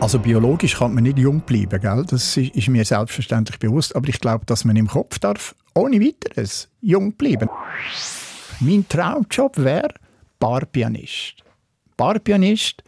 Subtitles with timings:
[0.00, 2.04] Also biologisch kann man nicht jung bleiben, gell?
[2.08, 6.68] das ist mir selbstverständlich bewusst, aber ich glaube, dass man im Kopf darf ohne weiteres
[6.80, 7.48] jung bleiben.
[8.60, 9.94] Mein Traumjob wäre
[10.38, 11.36] Barpianist.
[11.96, 12.82] Barpianist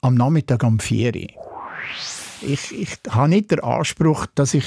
[0.00, 4.66] am Nachmittag am 4 Ich, ich habe nicht den Anspruch, dass ich,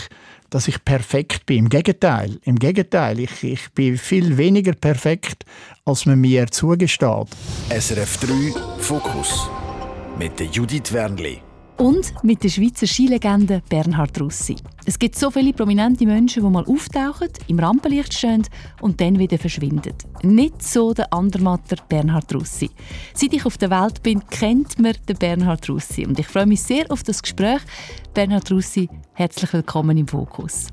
[0.50, 1.60] dass ich perfekt bin.
[1.60, 2.40] Im Gegenteil.
[2.44, 3.20] Im Gegenteil.
[3.20, 5.46] Ich, ich bin viel weniger perfekt,
[5.86, 7.28] als man mir zugesteht.
[7.70, 9.50] SRF 3 Fokus
[10.18, 11.42] mit Judith Wernli
[11.82, 14.56] und mit der Schweizer Skilegende Bernhard Russi.
[14.86, 18.44] Es gibt so viele prominente Menschen, die mal auftauchen, im Rampenlicht stehen
[18.82, 19.96] und dann wieder verschwinden.
[20.22, 22.70] Nicht so der Andermatter Bernhard Russi.
[23.16, 26.62] Seit ich auf der Welt bin, kennt man den Bernhard Russi und ich freue mich
[26.62, 27.62] sehr auf das Gespräch.
[28.14, 30.68] Bernhard Russi, herzlich willkommen im Fokus.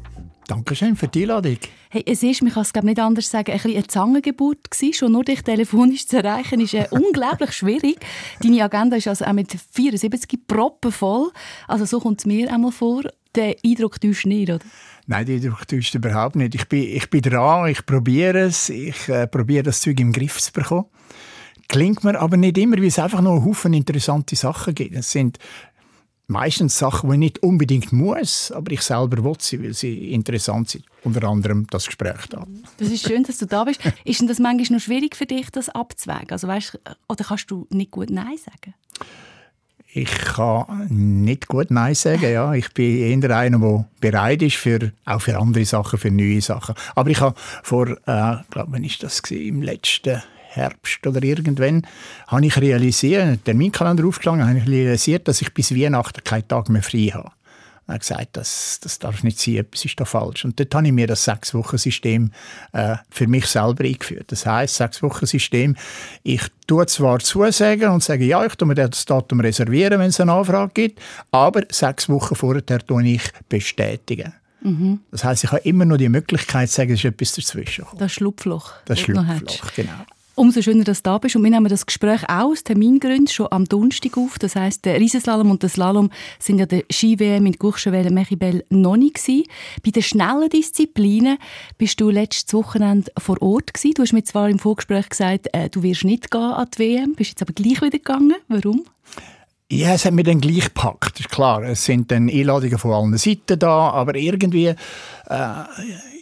[0.49, 1.59] Dankeschön für die Einladung.
[1.91, 4.95] Hey, es ist, man kann es nicht anders sagen, ein eine Zangengeburt gewesen.
[4.95, 7.99] Schon nur dich telefonisch zu erreichen, ist äh, unglaublich schwierig.
[8.41, 11.31] Deine Agenda ist also auch mit 74 Proppen voll.
[11.67, 13.03] Also so kommt es mir einmal vor.
[13.37, 14.65] Den Eindruck täuscht nicht, oder?
[15.07, 16.55] Nein, den Eindruck täuscht überhaupt nicht.
[16.55, 18.71] Ich bin, ich bin dran, ich probiere es.
[18.71, 20.87] Ich äh, probiere das Zeug im Griff zu bekommen.
[21.69, 24.97] Klingt mir aber nicht immer, weil es einfach nur einen Haufen interessante Sachen gibt.
[24.97, 25.39] Es sind
[26.29, 30.71] meistens Sachen, die ich nicht unbedingt muss, aber ich selber will sie, weil sie interessant
[30.71, 30.85] sind.
[31.03, 32.47] Unter anderem das Gespräch da.
[32.77, 33.81] Das ist schön, dass du da bist.
[34.05, 36.31] Ist denn das manchmal noch schwierig für dich, das abzuwägen?
[36.31, 38.75] Also weißt, oder kannst du nicht gut Nein sagen?
[39.91, 42.31] Ich kann nicht gut Nein sagen.
[42.31, 42.53] Ja.
[42.53, 46.75] Ich bin eher einer, der bereit ist, für, auch für andere Sachen, für neue Sachen.
[46.95, 49.49] Aber ich habe vor, äh, glaube, wann ist das gewesen?
[49.49, 51.87] im letzten Herbst oder irgendwann,
[52.27, 56.69] habe ich realisiert, einen Terminkalender aufgeschlagen, habe ich realisiert, dass ich bis Weihnachten keinen Tag
[56.69, 57.31] mehr frei habe.
[57.89, 60.45] Er hat gesagt, das, das darf nicht sein, etwas ist da falsch.
[60.45, 62.33] Und dort habe ich mir das Sechs-Wochen-System
[62.75, 64.31] äh, für mich selber eingeführt.
[64.31, 65.75] Das heisst, Sechs-Wochen-System,
[66.23, 70.21] ich tue zwar zusagen und sage, ja, ich tue mir das Datum reservieren, wenn es
[70.21, 74.35] eine Anfrage gibt, aber sechs Wochen vorher tue ich bestätigen.
[74.61, 75.01] Mhm.
[75.11, 77.87] Das heißt, ich habe immer noch die Möglichkeit zu sagen, es ist etwas dazwischen.
[77.97, 78.75] Das Schlupfloch.
[78.85, 80.05] Das Schlupfloch, genau.
[80.39, 81.35] Umso schöner, dass du da bist.
[81.35, 84.39] Und wir nehmen das Gespräch auch aus Termingründen schon am Donnerstag auf.
[84.39, 88.97] Das heisst, der Riesenslalom und der Slalom sind ja der Ski-WM in Courchevel Mechibel noch
[88.97, 89.43] nicht gewesen.
[89.85, 91.39] Bei den schnellen Disziplinen
[91.77, 93.95] bist du letztes Wochenende vor Ort gewesen.
[93.95, 97.15] Du hast mir zwar im Vorgespräch gesagt, äh, du wirst nicht gehen an die WM,
[97.17, 98.37] bist jetzt aber gleich wieder gegangen.
[98.47, 98.85] Warum?
[99.73, 101.65] Ja, es hat mich dann gleich gepackt, ist klar.
[101.65, 104.75] Es sind dann Einladungen von allen Seiten da, aber irgendwie, äh,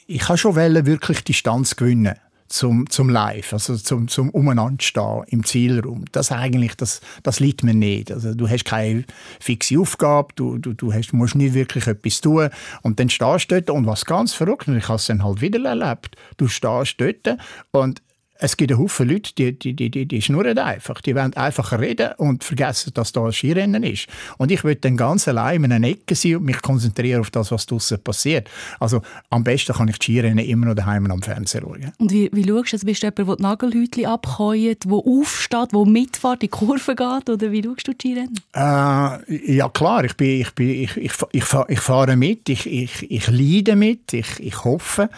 [0.07, 2.15] ich habe schon wollen, wirklich Distanz gewinnen
[2.49, 6.05] zum, zum Live, also zum, zum Umeinanderstehen im Zielraum.
[6.13, 8.13] Das eigentlich, das, das liegt mir nicht.
[8.13, 9.05] Also du hast keine
[9.41, 12.49] fixe Aufgabe, du, du, du hast, musst nicht wirklich etwas tun
[12.83, 15.41] und dann stehst du dort und was ganz verrückt, und ich habe es dann halt
[15.41, 17.39] wieder erlebt, du stehst dort
[17.73, 18.03] und
[18.39, 21.01] es gibt einen Haufen Leute, die, die, die, die, die schnurren einfach.
[21.01, 24.07] Die wollen einfach reden und vergessen, dass da ein Skirennen ist.
[24.39, 27.51] Und ich will dann ganz allein in einer Ecke sein und mich konzentrieren auf das,
[27.51, 28.49] was draussen passiert.
[28.81, 31.93] Also am besten kann ich die Skirennen immer noch daheim am Fernsehen schauen.
[31.99, 32.77] Und wie, wie schaust du?
[32.77, 36.95] Also bist du jemand, der die Nagelhäutchen abkäut, der aufsteht, der mitfährt, in die Kurve
[36.95, 37.31] geht?
[37.31, 38.41] Oder wie schaust du die Skirennen?
[38.55, 43.11] Äh, ja klar, ich, bin, ich, bin, ich, ich, ich, ich fahre mit, ich, ich,
[43.11, 45.09] ich leide mit, ich, ich hoffe.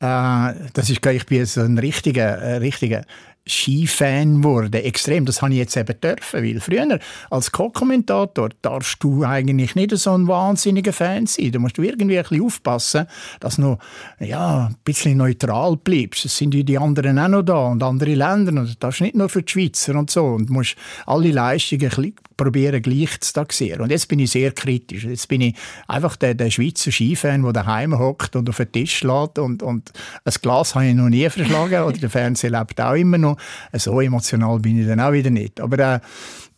[0.00, 3.02] Äh, das ist, ich bin so ein richtiger, äh, richtiger
[3.48, 5.24] Skifan wurde, extrem.
[5.24, 6.98] Das habe ich jetzt eben dürfen, weil früher
[7.30, 11.52] als Co-Kommentator darfst du eigentlich nicht so ein wahnsinniger Fan sein.
[11.52, 13.06] Da musst du irgendwie ein bisschen aufpassen,
[13.40, 13.78] dass du
[14.20, 16.26] ja, ein bisschen neutral bleibst.
[16.26, 19.28] Es sind die anderen auch noch da und andere Länder und das darfst nicht nur
[19.28, 20.76] für die Schweizer und so und musst
[21.06, 21.90] alle Leistungen
[22.38, 23.82] probieren gleich zu taxieren.
[23.82, 25.04] Und jetzt bin ich sehr kritisch.
[25.04, 25.54] Jetzt bin ich
[25.86, 29.92] einfach der, der Schweizer Skifan, der daheim hockt und auf den Tisch lädt und, und
[30.24, 33.36] ein Glas habe ich noch nie verschlagen oder der Fernseher lebt auch immer noch.
[33.74, 35.60] So emotional bin ich dann auch wieder nicht.
[35.60, 36.00] Aber äh,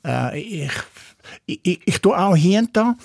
[0.05, 0.73] äh, ich,
[1.47, 2.97] ich, ich tue auch hier und da,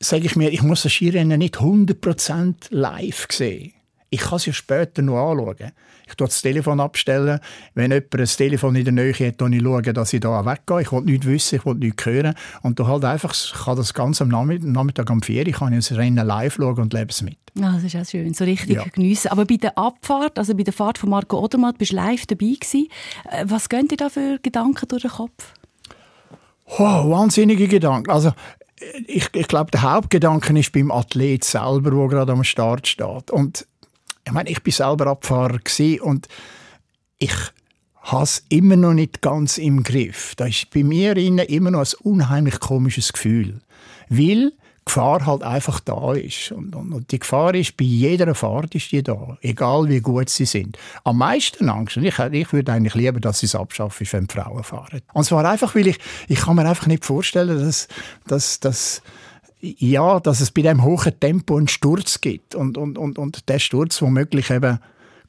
[0.00, 3.72] sage ich mir, ich muss das Skirennen nicht 100% live sehen.
[4.10, 5.72] Ich kann es ja später noch anschauen.
[6.08, 7.38] Ich tue das Telefon abstellen.
[7.74, 10.82] Wenn jemand ein Telefon in der Nähe hat, dann schaue ich, dass ich da weggehe.
[10.82, 12.34] Ich will nichts wissen, ich will nichts hören.
[12.62, 15.88] Und du halt einfach, ich kann das Ganze am Nachmittag, um 4 Uhr, kann ich
[15.88, 17.38] das Rennen live schauen und lebe es mit.
[17.54, 18.84] Ja, das ist auch schön, so richtig ja.
[18.84, 19.28] geniessen.
[19.28, 22.56] Aber bei der Abfahrt, also bei der Fahrt von Marco Odermatt, bist du live dabei
[22.58, 22.88] gewesen.
[23.30, 25.54] Äh, was gehen dir da für Gedanken durch den Kopf?
[26.78, 28.10] Oh, wahnsinnige Gedanken.
[28.10, 28.32] Also,
[29.06, 33.30] ich, ich glaube, der Hauptgedanke ist beim Athlet selber, der gerade am Start steht.
[33.30, 33.66] Und
[34.30, 35.58] ich meine, ich bin selber Abfahrer
[36.02, 36.28] und
[37.18, 37.34] ich
[37.96, 40.34] habe es immer noch nicht ganz im Griff.
[40.36, 43.60] Da ist bei mir immer noch ein unheimlich komisches Gefühl.
[44.08, 44.52] Weil
[44.84, 46.52] Gefahr halt einfach da ist.
[46.52, 50.30] Und, und, und, die Gefahr ist, bei jeder Fahrt ist die da, egal wie gut
[50.30, 50.78] sie sind.
[51.04, 54.62] Am meisten Angst, und ich, ich würde eigentlich lieber, dass sie es abschaffen, wenn Frauen
[54.62, 55.00] fahren.
[55.12, 55.98] Und zwar einfach, weil ich,
[56.28, 57.88] ich kann mir einfach nicht vorstellen, dass,
[58.26, 59.02] dass, dass
[59.60, 63.58] ja, dass es bei dem hohen Tempo einen Sturz gibt und, und, und, und der
[63.58, 64.78] Sturz womöglich eben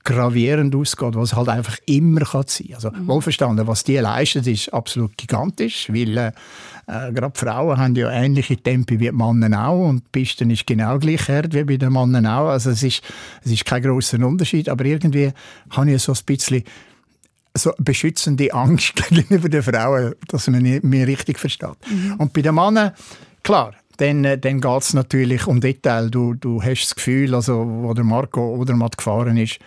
[0.03, 2.75] gravierend ausgeht, was halt einfach immer kann sein kann.
[2.75, 3.07] Also mhm.
[3.07, 6.31] wohlverstanden, was die leisten, ist absolut gigantisch, weil äh,
[6.87, 10.97] gerade Frauen haben ja ähnliche Tempi wie die Männer auch und die Piste ist genau
[10.97, 12.47] gleich hart wie bei den Männern auch.
[12.47, 13.03] Also es ist,
[13.43, 15.31] es ist kein großer Unterschied, aber irgendwie
[15.69, 16.63] habe ich so ein bisschen
[17.55, 21.77] so beschützende Angst gegenüber den Frauen, dass man mich richtig versteht.
[21.89, 22.15] Mhm.
[22.17, 22.93] Und bei den Männern,
[23.43, 26.09] klar, dann, äh, dann geht es natürlich um Detail.
[26.09, 29.59] Du, du hast das Gefühl, also, wo der Marco oder Matt gefahren ist,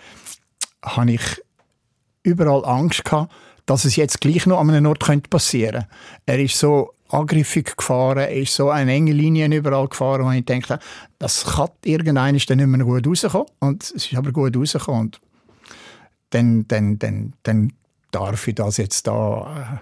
[0.83, 1.21] habe ich
[2.23, 3.33] überall Angst gehabt,
[3.65, 5.87] dass es jetzt gleich noch an einem Ort passieren könnte.
[6.25, 10.43] Er ist so angriffig gefahren, er ist so eine enge Linie überall gefahren, wo ich
[10.43, 10.79] dachte,
[11.17, 13.47] das kann irgendeiner dann nicht mehr gut rauskommen.
[13.59, 15.01] Und es ist aber gut rausgekommen.
[15.01, 15.21] Und
[16.31, 17.73] dann, dann, dann, dann
[18.11, 19.81] darf ich das jetzt da...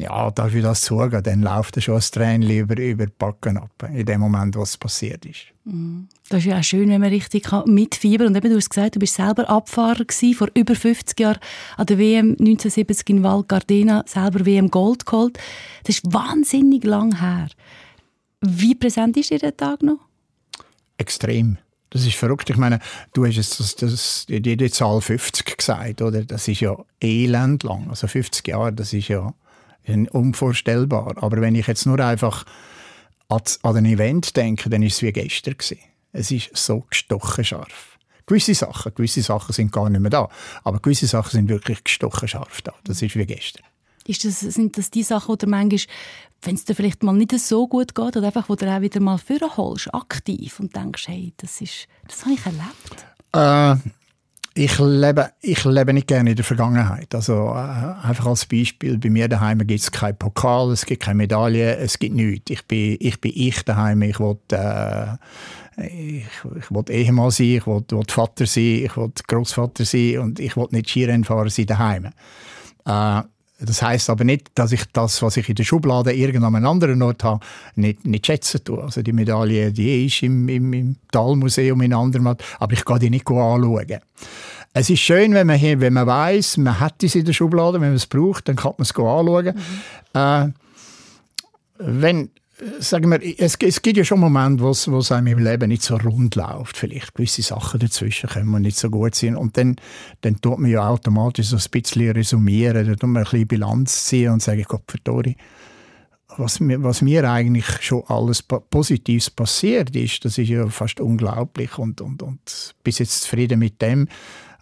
[0.00, 3.70] Ja, darf ich das zugeben, dann läuft schon ein Tränchen über, über die Backen ab,
[3.92, 5.46] in dem Moment, was passiert ist.
[5.64, 6.08] Mhm.
[6.30, 8.36] Das ist ja auch schön, wenn man richtig mitfiebern kann.
[8.36, 11.38] Und eben, du hast gesagt, du bist selber Abfahrer gewesen, vor über 50 Jahren
[11.76, 15.38] an der WM 1970 in Val Gardena, selber WM Gold geholt.
[15.84, 17.48] Das ist wahnsinnig lang her.
[18.40, 19.98] Wie präsent ist dir der Tag noch?
[20.96, 21.58] Extrem.
[21.90, 22.48] Das ist verrückt.
[22.48, 22.78] Ich meine,
[23.12, 26.24] du hast jetzt das, das, die, die Zahl 50 gesagt, oder?
[26.24, 27.90] Das ist ja elend lang.
[27.90, 29.34] Also 50 Jahre, das ist ja
[29.86, 31.14] unvorstellbar.
[31.16, 32.44] Aber wenn ich jetzt nur einfach
[33.28, 35.78] an, ein Event denke, dann ist es wie gestern gewesen.
[36.12, 37.98] Es ist so gestochen scharf.
[38.26, 40.28] Gewisse Sachen, gewisse Sachen sind gar nicht mehr da,
[40.62, 42.72] aber gewisse Sachen sind wirklich gestochen scharf da.
[42.84, 43.64] Das ist wie gestern.
[44.06, 45.80] Ist das, sind das die Sachen, die manchmal,
[46.42, 49.00] wenn es dir vielleicht mal nicht so gut geht, oder einfach, wo du auch wieder
[49.00, 53.06] mal vorholst, aktiv und denkst, hey, das ist, das habe ich erlebt?
[53.32, 53.90] Äh,
[54.54, 57.14] ich lebe, ich lebe nicht gerne in der Vergangenheit.
[57.14, 61.16] Also äh, einfach als Beispiel, bei mir daheim gibt es keinen Pokal, es gibt keine
[61.16, 62.50] Medaille, es gibt nichts.
[62.50, 65.16] Ich bin ich, bin ich daheim, ich will, äh,
[65.76, 66.26] ich,
[66.56, 70.66] ich Ehemann sein, ich will, will Vater sein, ich will Großvater sein und ich will
[70.70, 72.08] nicht Skirennfahrer sein daheim.
[72.86, 73.22] Äh,
[73.60, 76.66] das heißt aber nicht, dass ich das, was ich in der Schublade irgendwann an einem
[76.66, 78.82] anderen Ort habe, nicht, nicht schätzen tue.
[78.82, 83.10] Also die Medaille, die ist im, im, im Talmuseum in Andermatt, aber ich gehe die
[83.10, 84.00] nicht anschauen.
[84.72, 87.80] Es ist schön, wenn man, hier, wenn man weiss, man hat es in der Schublade,
[87.80, 89.54] wenn man es braucht, dann kann man es anschauen.
[90.14, 90.20] Mhm.
[90.20, 90.48] Äh,
[91.78, 92.30] wenn,
[92.78, 95.96] sagen wir, es, es gibt ja schon Momente, wo es einem im Leben nicht so
[95.96, 96.76] rund läuft.
[96.76, 99.36] Vielleicht gewisse Sachen dazwischen können wir nicht so gut sein.
[99.36, 99.76] Und dann,
[100.20, 104.04] dann tut man ja automatisch so ein bisschen resümieren, dann tut man ein bisschen Bilanz
[104.04, 105.36] ziehen und sagen, Gott verdammt,
[106.36, 112.00] was was mir eigentlich schon alles Positives passiert ist, das ist ja fast unglaublich und,
[112.00, 114.06] und, und bis jetzt zufrieden mit dem.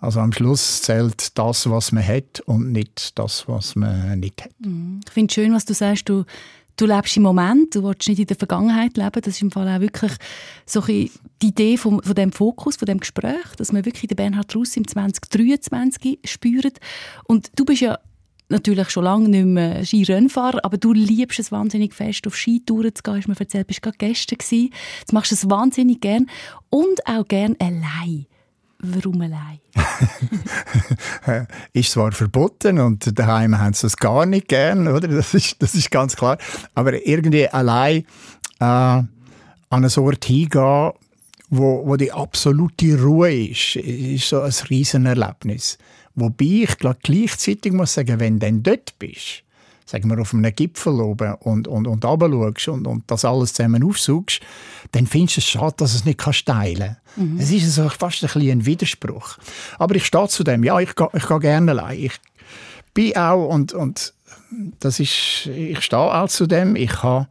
[0.01, 4.53] Also am Schluss zählt das, was man hat und nicht das, was man nicht hat.
[4.61, 5.01] Mhm.
[5.05, 6.25] Ich finde es schön, was du sagst, du
[6.79, 9.21] du lebst im Moment, du willst nicht in der Vergangenheit leben.
[9.21, 10.13] Das ist im Fall auch wirklich
[10.65, 11.11] so die
[11.43, 14.87] Idee von, von dem Fokus, von dem Gespräch, dass man wirklich den Bernhard Russ im
[14.87, 16.79] 2023 spürt.
[17.25, 17.99] Und du bist ja
[18.49, 23.03] natürlich schon lange nicht mehr Skirennfahrer, aber du liebst es wahnsinnig fest, auf Skitouren zu
[23.03, 23.17] gehen.
[23.17, 24.71] Hast mir erzählt, bist gerade gestern gewesen.
[25.01, 26.27] Jetzt machst du es wahnsinnig gern
[26.71, 28.27] und auch gern allein.
[28.81, 29.59] Warum allein?
[31.73, 35.09] ist zwar verboten und daheim haben sie das gar nicht gern, oder?
[35.09, 36.39] Das ist, das ist ganz klar.
[36.75, 38.05] Aber irgendwie allein
[38.61, 39.09] äh, an
[39.71, 40.93] einen Ort hingehen,
[41.51, 45.79] wo, wo die absolute Ruhe ist, ist so ein Riesenerlebnis.
[46.15, 49.43] Wobei ich gleichzeitig muss sagen, wenn du dann dort bist,
[49.89, 53.83] sagen wir, auf einem Gipfel oben und, und, und runter und, und das alles zusammen
[53.83, 54.41] aufsuchst,
[54.93, 57.35] dann findest du es schade, dass es nicht teilen kann.
[57.35, 57.39] Mhm.
[57.39, 59.39] Es ist so fast ein, ein Widerspruch.
[59.79, 61.99] Aber ich stehe zu dem, ja, ich gehe, ich gehe gerne allein.
[61.99, 62.21] Ich
[62.93, 64.13] bin auch, und, und
[64.81, 67.29] das ist, ich stehe auch zu dem, ich habe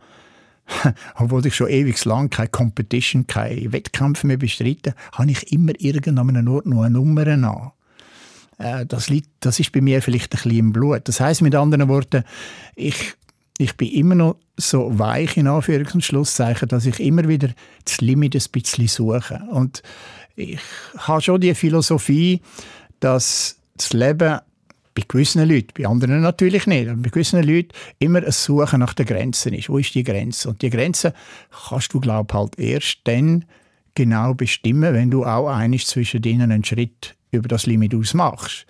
[1.16, 6.48] obwohl ich schon ewig lang keine Competition, keine Wettkämpfe mehr bestreite, habe ich immer irgendeinem
[6.50, 7.72] Ort noch eine Nummer an.
[8.58, 11.08] Äh, das, liegt, das ist bei mir vielleicht ein bisschen im Blut.
[11.08, 12.24] Das heißt mit anderen Worten,
[12.76, 13.14] ich,
[13.58, 17.50] ich bin immer noch so weich in Anführungs- und Schlusszeichen, dass ich immer wieder
[17.86, 19.42] das Limit ein bisschen suche.
[19.52, 19.84] Und
[20.36, 20.60] ich
[20.98, 22.42] habe schon die Philosophie,
[23.00, 24.40] dass das Leben
[24.96, 28.96] bei gewissen Leuten, bei anderen natürlich nicht, aber bei gewissen Leuten immer ein Suchen nach
[28.96, 29.70] den Grenzen ist.
[29.70, 30.50] Wo ist die Grenze?
[30.50, 31.14] Und die Grenze
[31.70, 33.46] kannst du, glaube ich, halt erst dann
[33.94, 38.66] genau bestimmen, wenn du auch einig zwischen denen einen Schritt über das Limit ausmachst.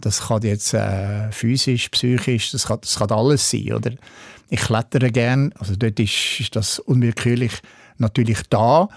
[0.00, 3.72] Das kann jetzt äh, physisch, psychisch, das kann, das kann alles sein.
[3.72, 3.92] Oder?
[4.50, 7.52] Ich klettere gern, also dort ist, ist das unwillkürlich
[7.98, 8.88] natürlich da,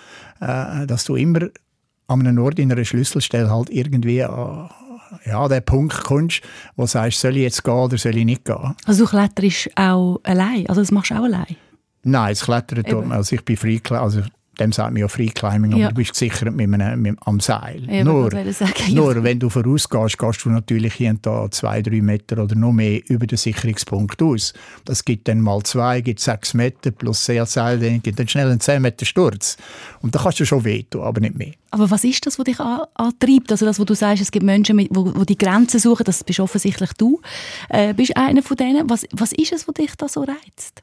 [0.42, 1.48] äh, dass du immer
[2.08, 4.70] an einem Ort in einer Schlüsselstelle halt irgendwie an
[5.26, 6.42] ja, den Punkt kommst,
[6.76, 8.76] wo du sagst, soll ich jetzt gehen oder soll ich nicht gehen.
[8.86, 10.68] Also du kletterst auch allein?
[10.68, 11.56] Also das machst du auch allein?
[12.04, 14.22] Nein, das Klettern tut Also ich bin frei, also
[14.60, 15.90] dem sagt man ja Free Climbing, aber ja.
[15.90, 17.88] du bist gesichert mit einem, mit, am Seil.
[17.90, 22.02] Ja, nur, sagen, nur wenn du vorausgehst, gehst du natürlich hier und da zwei, drei
[22.02, 24.54] Meter oder noch mehr über den Sicherungspunkt aus.
[24.86, 28.60] Das gibt dann mal zwei, gibt sechs Meter plus Seil, dann gibt dann schnell einen
[28.60, 29.58] zehn Meter Sturz.
[30.02, 31.54] Und da kannst du schon wehtun, aber nicht mehr.
[31.72, 33.52] Aber was ist das, was dich antreibt?
[33.52, 36.94] Also das, wo du sagst, es gibt Menschen, die die Grenzen suchen, das bist offensichtlich
[36.94, 37.22] du.
[37.70, 38.90] Äh, bist einer von denen.
[38.90, 40.82] Was, was ist es, was dich da so reizt?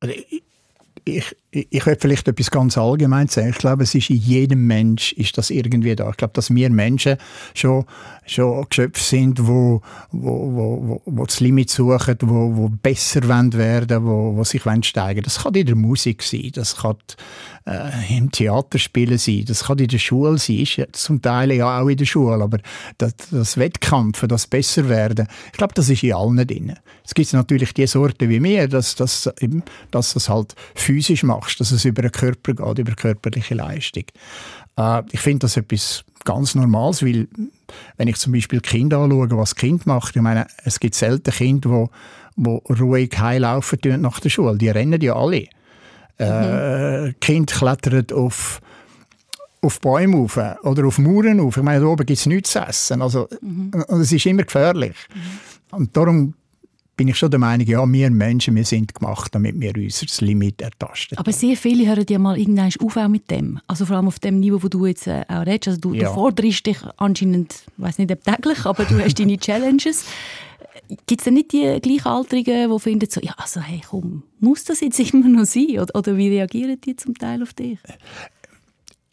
[0.00, 0.42] Also, ich,
[1.04, 3.50] ich, ich will vielleicht etwas ganz allgemein sagen.
[3.50, 6.10] Ich glaube, es ist in jedem Mensch ist das irgendwie da.
[6.10, 7.16] Ich glaube, dass wir Menschen
[7.54, 7.84] schon,
[8.26, 9.80] schon Geschöpfe sind, wo,
[10.10, 15.42] wo, wo, wo, das Limit suchen, wo, wo besser werden wo, wo sich steigen Das
[15.42, 16.96] kann in der Musik sein, das kann
[17.66, 21.80] äh, im Theater spielen sein, das kann in der Schule sein, ist zum Teil ja
[21.80, 22.58] auch in der Schule, aber
[22.98, 26.74] das, das Wettkampfen, das besser werden, ich glaube, das ist in allen drin.
[27.04, 29.30] Es gibt natürlich die Sorte wie mir, dass, dass,
[29.90, 34.04] dass es halt physisch machst, dass es über den Körper geht, über körperliche Leistung.
[34.76, 37.28] Äh, ich finde das etwas ganz Normales, weil
[37.96, 41.70] wenn ich zum Beispiel Kinder anschaue, was Kind macht, ich meine, es gibt selten Kinder,
[41.70, 41.90] wo,
[42.36, 44.56] wo ruhig heilaufen nach der Schule.
[44.56, 45.46] Die rennen ja alle.
[46.18, 47.14] Äh, mhm.
[47.20, 48.60] Kind klettern auf
[49.60, 51.56] auf Bäume rauf oder auf Mauern rauf.
[51.56, 53.00] Ich meine, da oben gibt es nichts zu essen.
[53.00, 53.70] Also, mhm.
[53.88, 54.94] Und es ist immer gefährlich.
[55.14, 55.76] Mhm.
[55.78, 56.34] Und darum
[56.96, 60.60] bin ich schon der Meinung, ja, wir Menschen, wir sind gemacht, damit wir unser Limit
[60.60, 61.18] ertasten.
[61.18, 63.60] Aber sehr viele hören ja mal irgendwann auf auch mit dem.
[63.66, 65.68] Also vor allem auf dem Niveau, wo du jetzt äh, auch redest.
[65.68, 66.08] Also du, ja.
[66.08, 70.04] du forderst dich anscheinend, ich weiß nicht ob täglich, aber du hast deine Challenges.
[71.06, 74.80] Gibt es denn nicht die Gleichaltrigen, die finden so, ja, also hey, komm, muss das
[74.80, 75.78] jetzt immer noch sein?
[75.80, 77.78] Oder, oder wie reagieren die zum Teil auf dich?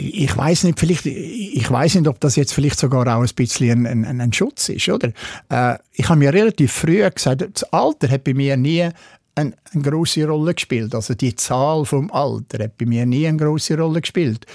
[0.01, 3.85] Ich weiß nicht, vielleicht, ich weiß nicht, ob das jetzt vielleicht sogar auch ein bisschen
[3.85, 5.11] ein, ein, ein Schutz ist, oder?
[5.49, 8.89] Äh, ich habe mir relativ früh gesagt, das Alter hat bei mir nie
[9.35, 10.95] eine, eine große Rolle gespielt.
[10.95, 14.45] Also die Zahl vom Alter hat bei mir nie eine große Rolle gespielt,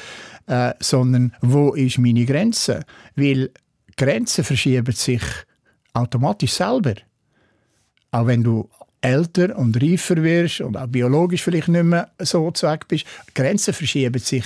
[0.47, 2.85] äh, sondern wo ist meine Grenze?
[3.15, 3.51] Weil
[3.97, 5.23] Grenzen verschieben sich
[5.95, 6.95] automatisch selber.
[8.11, 8.69] Auch wenn du
[9.01, 14.19] älter und reifer wirst und auch biologisch vielleicht nicht mehr so zweck bist, Grenzen verschieben
[14.19, 14.45] sich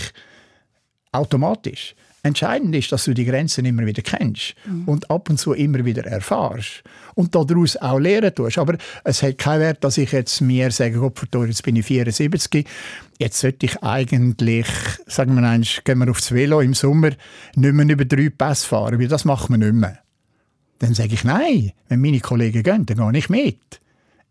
[1.13, 1.95] automatisch.
[2.23, 4.85] Entscheidend ist, dass du die Grenzen immer wieder kennst mhm.
[4.87, 6.83] und ab und zu immer wieder erfahrst
[7.15, 8.59] und daraus auch lernen tust.
[8.59, 12.67] Aber es hat keinen Wert, dass ich jetzt mir sage, Gott, jetzt bin ich 74,
[13.19, 14.67] jetzt sollte ich eigentlich,
[15.07, 17.11] sagen wir einmal, gehen wir aufs Velo im Sommer,
[17.55, 19.99] nicht mehr über drei Pässe fahren, weil das macht man nicht mehr.
[20.79, 23.81] Dann sage ich, nein, wenn meine Kollegen gehen, dann gehe ich mit.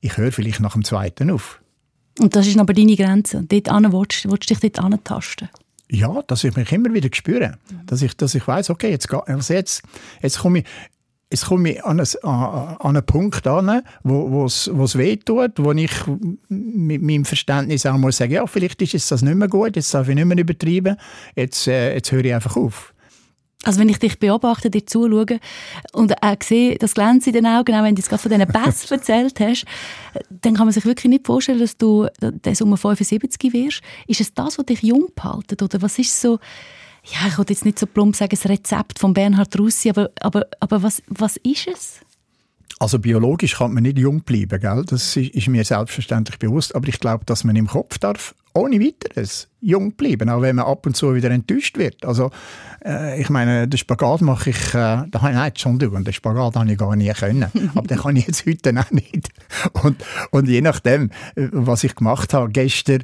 [0.02, 1.60] Ich höre vielleicht nach dem zweiten auf.
[2.20, 3.44] Und das ist aber deine Grenze.
[3.48, 5.50] Dort willst, willst du dich dort antasten?
[5.92, 7.58] Ja, dass ich mich immer wieder spüre.
[7.72, 7.86] Mhm.
[7.88, 9.82] Dass ich, dass ich weiss, okay, jetzt, also jetzt,
[10.22, 10.66] jetzt komme ich,
[11.32, 15.92] jetzt komme ich an, einen, an einen Punkt an, wo es weh tut, wo ich
[16.48, 20.08] mit meinem Verständnis auch muss sagen, ja, vielleicht ist das nicht mehr gut, jetzt darf
[20.10, 20.98] ich nicht mehr übertreiben,
[21.36, 22.94] jetzt, äh, jetzt höre ich einfach auf.
[23.66, 25.40] Also wenn ich dich beobachte, dir zuschaue
[25.92, 28.48] und auch sehe, das Glänzen in den Augen, auch wenn du jetzt gerade von diesen
[28.48, 29.66] Pässen erzählt hast,
[30.30, 33.82] dann kann man sich wirklich nicht vorstellen, dass du der Sommer 75 wirst.
[34.08, 35.62] Ist es das, was dich jung behalten?
[35.62, 36.40] Oder was ist so,
[37.04, 40.46] ja, ich wollte jetzt nicht so plump sagen, das Rezept von Bernhard Russi, aber, aber,
[40.62, 42.00] aber was, was ist es?
[42.80, 44.86] Also biologisch kann man nicht jung bleiben, gell?
[44.88, 49.48] das ist mir selbstverständlich bewusst, aber ich glaube, dass man im Kopf darf ohne weiteres
[49.62, 52.04] jung bleiben, auch wenn man ab und zu wieder enttäuscht wird.
[52.06, 52.32] Also
[52.84, 56.56] äh, ich meine, den Spagat mache ich, äh, da habe ich, nein, Entschuldigung, den Spagat
[56.56, 59.30] habe ich gar nie können, aber den kann ich jetzt heute auch nicht.
[59.84, 63.04] Und, und je nachdem, äh, was ich gemacht habe, gestern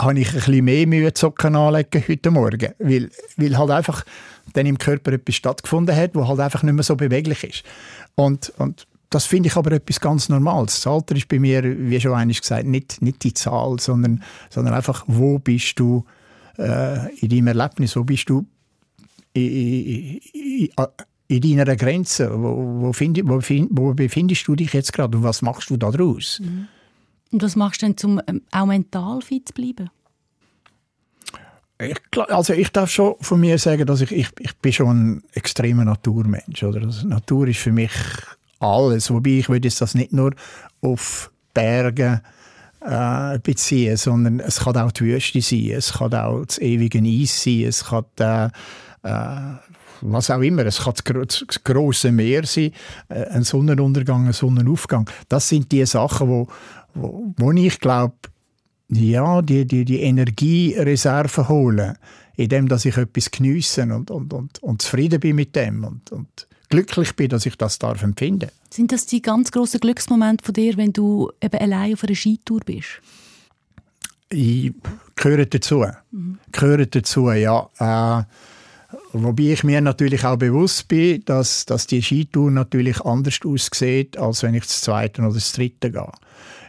[0.00, 4.04] habe ich ein bisschen mehr Mühe Zocken anlegen heute Morgen, weil, weil halt einfach
[4.52, 7.62] dann im Körper etwas stattgefunden hat, wo halt einfach nicht mehr so beweglich ist.
[8.14, 10.80] Und, und das finde ich aber etwas ganz Normales.
[10.82, 14.74] Das Alter ist bei mir, wie schon einmal gesagt, nicht, nicht die Zahl, sondern, sondern
[14.74, 16.04] einfach, wo bist du
[16.58, 18.44] äh, in deinem Erlebnis, wo bist du
[19.32, 20.86] in, in,
[21.28, 23.40] in deiner Grenze, wo, wo, find, wo,
[23.70, 26.40] wo, befindest du dich jetzt gerade und was machst du daraus?
[26.42, 26.66] Mhm.
[27.30, 29.90] Und was machst du denn, um ähm, auch mental fit zu bleiben?
[31.80, 35.24] Ich, also ich darf schon von mir sagen, dass ich, ich, ich bin schon ein
[35.34, 36.64] extremer Naturmensch.
[36.64, 36.82] Oder?
[36.82, 37.92] Also Natur ist für mich
[38.60, 39.10] alles.
[39.10, 40.34] Wobei ich würde das nicht nur
[40.80, 42.22] auf Berge
[42.80, 47.42] äh, beziehen, sondern es kann auch die Wüste sein, es kann auch das ewige Eis
[47.42, 48.48] sein, es kann äh,
[49.02, 49.58] äh,
[50.00, 50.66] was auch immer.
[50.66, 50.94] Es kann
[51.26, 52.72] das, große Meer sein,
[53.08, 55.08] äh, ein Sonnenuntergang, ein Sonnenaufgang.
[55.28, 56.48] Das sind die Sachen, wo,
[56.94, 58.14] wo, wo ich glaube,
[58.88, 61.96] ja, die, die, die Energiereserve holen,
[62.36, 66.46] indem dass ich etwas geniesse und, und, und, und zufrieden bin mit dem und, und
[66.68, 68.50] glücklich bin, dass ich das darf empfinden.
[68.70, 72.60] Sind das die ganz grossen Glücksmomente von dir, wenn du eben allein auf einer Skitour
[72.64, 73.00] bist?
[74.30, 74.72] Ich
[75.14, 75.84] gehöre dazu.
[76.10, 76.38] Mhm.
[76.50, 77.70] Gehöre dazu, ja.
[77.78, 78.24] Äh,
[79.12, 84.42] wobei ich mir natürlich auch bewusst bin, dass, dass die Skitour natürlich anders aussieht, als
[84.42, 86.12] wenn ich das zweite oder das dritte gehe.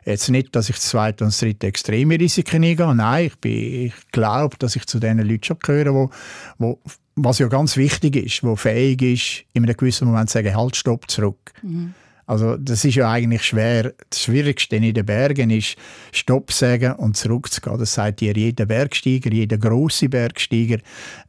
[0.05, 2.93] Jetzt nicht, dass ich das zweite und das dritte extreme Risiken eingehe.
[2.93, 6.09] Nein, ich, ich glaube, dass ich zu den Leuten schon gehöre, wo,
[6.59, 6.79] wo,
[7.15, 10.75] was ja ganz wichtig ist, wo fähig ist, in einem gewissen Moment zu sagen, halt,
[10.75, 11.53] stopp, zurück.
[11.63, 11.93] Mhm.
[12.27, 13.93] Also das ist ja eigentlich schwer.
[14.09, 15.75] Das Schwierigste in den Bergen ist,
[16.11, 17.77] Stopp sagen und zurückzugehen.
[17.77, 20.79] Das sagt dir jeder Bergsteiger, jeder große Bergsteiger.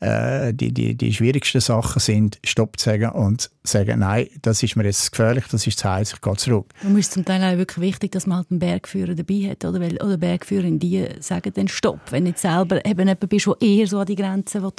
[0.00, 4.84] Äh, die, die, die schwierigsten Sachen sind, Stopp sagen und sagen, nein, das ist mir
[4.84, 6.66] jetzt gefährlich, das ist zu heiß, ich gehe zurück.
[6.82, 9.80] Und ist zum Teil auch wirklich wichtig, dass man halt einen Bergführer dabei hat, oder?
[9.80, 13.86] Weil, oder Bergführerin, die sagen dann Stopp, wenn du selber eben jemand bist, der eher
[13.86, 14.72] so an die Grenze gehen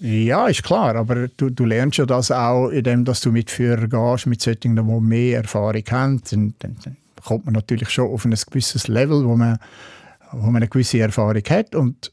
[0.00, 0.24] will.
[0.24, 3.90] Ja, ist klar, aber du, du lernst ja das auch, indem dass du mit Führern
[3.90, 8.24] gehst, mit solchen, die mehr Erfahrung haben, dann, dann, dann kommt man natürlich schon auf
[8.24, 9.58] ein gewisses Level, wo man,
[10.32, 12.12] wo man eine gewisse Erfahrung hat und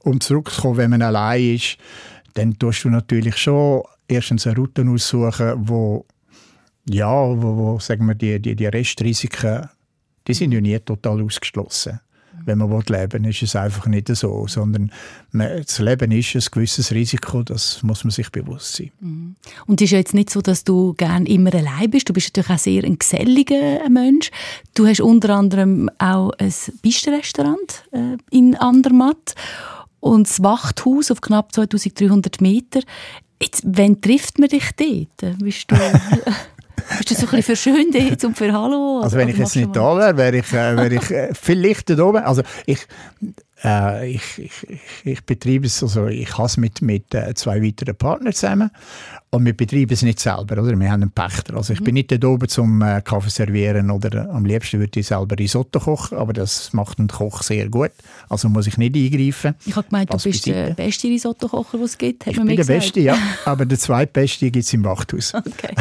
[0.00, 1.78] um zurückzukommen, wenn man allein ist,
[2.34, 6.06] dann tust du natürlich schon erstens eine Route aussuchen, wo
[6.88, 9.68] ja, wo, wo sagen wir, die, die, die Restrisiken,
[10.26, 12.00] die sind ja nie total ausgeschlossen
[12.44, 14.90] wenn man leben will, ist es einfach nicht so, sondern
[15.32, 18.90] das Leben ist ein gewisses Risiko, das muss man sich bewusst sein.
[19.00, 19.36] Mhm.
[19.66, 22.28] Und es ist ja jetzt nicht so, dass du gerne immer allein bist, du bist
[22.28, 24.30] natürlich auch sehr ein geselliger Mensch.
[24.74, 26.52] Du hast unter anderem auch ein
[26.82, 29.34] Pistenrestaurant äh, in Andermatt
[30.00, 32.80] und das Wachthaus auf knapp 2300 Meter.
[33.40, 35.38] Jetzt, wann trifft man dich dort?
[35.38, 35.76] Bist du...
[36.96, 39.00] Bist du so ein bisschen für schön jetzt und für Hallo?
[39.02, 42.02] Also wenn ich jetzt nicht da wäre, wäre ich, äh, wär ich äh, vielleicht da
[42.02, 42.24] oben.
[42.24, 42.86] Also ich,
[43.64, 44.52] äh, ich, ich,
[45.04, 48.70] ich, betreibe es, also ich habe es mit, mit äh, zwei weiteren Partnern zusammen
[49.30, 50.78] und wir betreiben es nicht selber, oder?
[50.78, 51.56] Wir haben einen Pächter.
[51.56, 51.84] Also ich mhm.
[51.84, 55.38] bin nicht da oben zum äh, Kaffee servieren oder äh, am liebsten würde ich selber
[55.38, 57.90] Risotto kochen, aber das macht ein Koch sehr gut.
[58.28, 59.54] Also muss ich nicht eingreifen.
[59.66, 62.56] Ich habe gemeint, das du bist der beste Risotto-Kocher, den es gibt, hat ich bin
[62.56, 62.64] der.
[62.64, 63.16] Beste, ja.
[63.44, 65.32] aber der zweitbeste gibt es im Wachthaus.
[65.48, 65.74] Okay.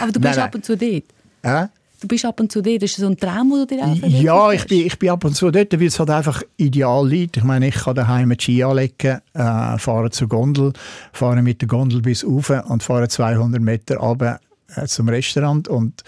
[0.00, 1.04] Aber du bist nein, ab und zu dort?
[1.42, 1.66] Äh?
[2.00, 2.82] Du bist ab und zu dort.
[2.82, 5.24] Ist das so ein Traum, den du dir einfach Ja, ich bin, ich bin ab
[5.24, 7.36] und zu dort, weil es halt einfach ideal liegt.
[7.36, 10.72] Ich meine, ich kann daheim einen Ski anlegen, äh, fahren zur Gondel,
[11.12, 14.40] fahren mit der Gondel bis rauf und fahren 200 Meter runter
[14.74, 16.02] äh, zum Restaurant und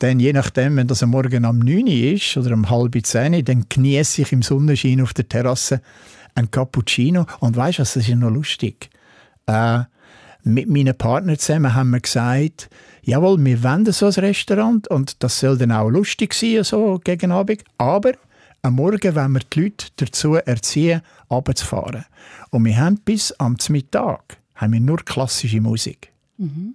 [0.00, 3.44] dann, je nachdem, wenn das am Morgen am 9 Uhr ist oder um halb 10
[3.44, 5.80] dann genieße ich im Sonnenschein auf der Terrasse
[6.34, 7.26] ein Cappuccino.
[7.40, 8.90] Und weißt du was, das ist noch lustig.
[9.46, 9.80] Äh,
[10.46, 12.70] mit meinen Partnern zusammen haben wir gesagt,
[13.02, 17.32] jawohl, wir wollen so ein Restaurant und das soll dann auch lustig sein, so gegen
[17.32, 17.64] Abend.
[17.78, 18.12] Aber
[18.62, 22.04] am Morgen wollen wir die Leute dazu erziehen, runterzufahren.
[22.50, 26.12] Und wir haben bis am Mittag haben wir nur klassische Musik.
[26.38, 26.74] Mhm.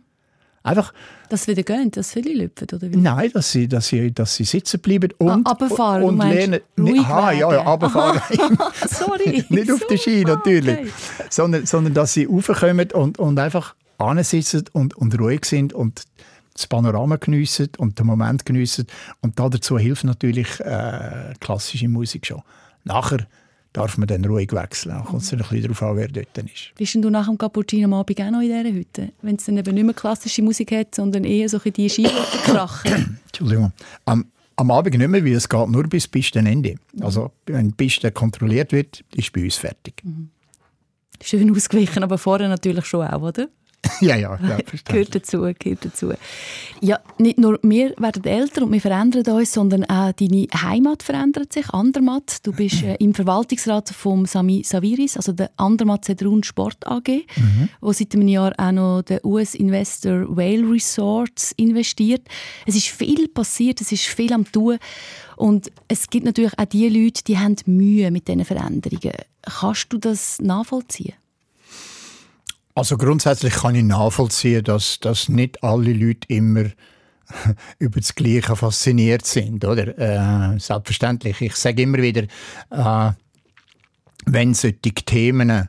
[0.63, 0.93] Einfach,
[1.29, 2.95] dass sie wieder gehen, dass viele lüpfen, oder wie?
[2.95, 6.61] Nein, dass sie, dass sie, dass sie sitzen bleiben und, ah, und, lernen.
[6.77, 8.21] Aha, ja, ja, runterfahren.
[8.87, 9.43] Sorry.
[9.49, 10.77] Nicht auf der Ski, natürlich.
[10.77, 10.91] Okay.
[11.29, 13.75] Sondern, sondern, dass sie raufkommen und, und einfach
[14.21, 16.03] sitzen und, und ruhig sind und
[16.53, 18.85] das Panorama geniessen und den Moment geniessen.
[19.21, 22.41] Und dazu hilft natürlich äh, klassische Musik schon.
[22.83, 23.27] Nachher
[23.73, 24.95] darf man dann ruhig wechseln.
[24.95, 26.75] Dann kommt es ein bisschen darauf an, wer dort ist.
[26.75, 29.11] Bist du nach dem Cappuccino am Abend auch noch in dieser Hütte?
[29.21, 31.87] Wenn es dann eben nicht mehr klassische Musik hat, sondern eher so die
[32.43, 33.19] krachen?
[33.27, 33.71] Entschuldigung.
[34.05, 34.25] Am,
[34.57, 36.75] am Abend nicht mehr, weil es geht nur bis Pistenende.
[36.99, 39.95] Also wenn die Piste kontrolliert wird, ist bei uns fertig.
[40.03, 40.29] Mhm.
[41.23, 43.47] Schön ausgewichen, aber vorher natürlich schon auch, oder?
[44.01, 46.13] ja, ja, ja gehört dazu, gehört dazu.
[46.83, 51.53] Ja, nicht nur wir werden älter und wir verändern uns, sondern auch deine Heimat verändert
[51.53, 51.69] sich.
[51.69, 57.07] Andermatt, du bist äh, im Verwaltungsrat vom Sami Saviris, also der Andermatt Zedrun Sport AG,
[57.35, 57.69] mhm.
[57.81, 62.27] wo seit einem Jahr auch noch der US-Investor Whale Resorts investiert.
[62.65, 64.79] Es ist viel passiert, es ist viel am tun
[65.35, 69.17] und es gibt natürlich auch die Leute, die haben Mühe mit diesen Veränderungen.
[69.43, 71.13] Kannst du das nachvollziehen?
[72.75, 76.65] Also grundsätzlich kann ich nachvollziehen, dass, dass nicht alle Leute immer
[77.79, 79.97] über das Gleiche fasziniert sind, oder?
[79.97, 81.41] Äh, selbstverständlich.
[81.41, 82.23] Ich sage immer wieder,
[82.69, 83.11] äh,
[84.25, 85.67] wenn solche Themen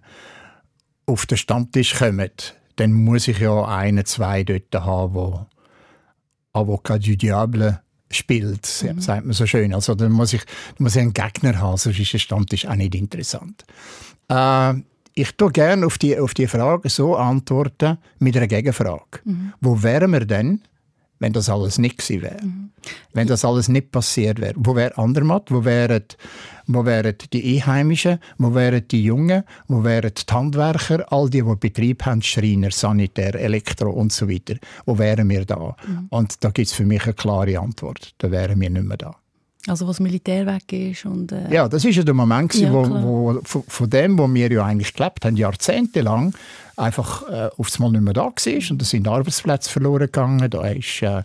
[1.07, 2.31] auf den Stammtisch kommen,
[2.77, 5.47] dann muss ich ja einen, zwei dort haben, wo
[6.53, 9.01] Avocat du Diable spielt, mhm.
[9.01, 9.75] sagt man so schön.
[9.75, 12.75] Also dann muss ich, dann muss ich einen Gegner haben, sonst ist der Stammtisch auch
[12.75, 13.65] nicht interessant.
[14.29, 14.75] Äh,
[15.15, 19.21] ich tue gerne auf die, auf die Frage so antworten mit einer Gegenfrage.
[19.25, 19.53] Mhm.
[19.61, 20.63] Wo wären wir denn,
[21.19, 22.43] wenn das alles nicht gewesen wäre?
[22.43, 22.71] Mhm.
[23.13, 24.55] Wenn das alles nicht passiert wäre?
[24.57, 25.51] Wo wäre Andermatt?
[25.51, 26.05] Wo wären,
[26.67, 28.19] wo wären die Einheimischen?
[28.39, 29.45] Wo wären die Jungen?
[29.69, 31.13] Wo wären die Handwerker?
[31.13, 34.57] All die, die Betrieb haben, Schreiner, Sanitär, Elektro und so weiter.
[34.87, 35.77] Wo wären wir da?
[35.87, 36.07] Mhm.
[36.11, 38.15] Und da gibt es für mich eine klare Antwort.
[38.19, 39.15] Da wären wir nicht mehr da.
[39.69, 41.31] Also, was Militär weg ist und...
[41.31, 44.51] Äh ja, das war ja der Moment, ja, wo, wo, von, von dem, wo wir
[44.51, 46.35] ja eigentlich gelebt haben, jahrzehntelang,
[46.77, 48.71] einfach äh, aufs Mal nicht mehr da war.
[48.71, 50.51] Und da sind Arbeitsplätze verloren gegangen.
[50.51, 51.03] Da ist...
[51.03, 51.23] Äh,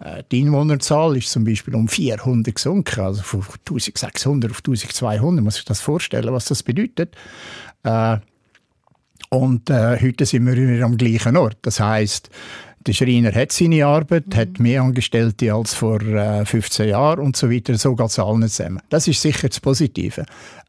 [0.00, 5.22] äh, die Einwohnerzahl ist zum Beispiel um 400 gesunken, also von 1600 auf 1200.
[5.34, 7.14] Man muss sich das vorstellen, was das bedeutet.
[7.82, 8.18] Äh,
[9.28, 11.58] und äh, heute sind wir wieder am gleichen Ort.
[11.62, 12.30] Das heißt,
[12.86, 14.36] der Schreiner hat seine Arbeit, mhm.
[14.36, 17.76] hat mehr Angestellte als vor äh, 15 Jahren und so weiter.
[17.76, 18.80] So geht es allen zusammen.
[18.88, 20.24] Das ist sicher das Positive.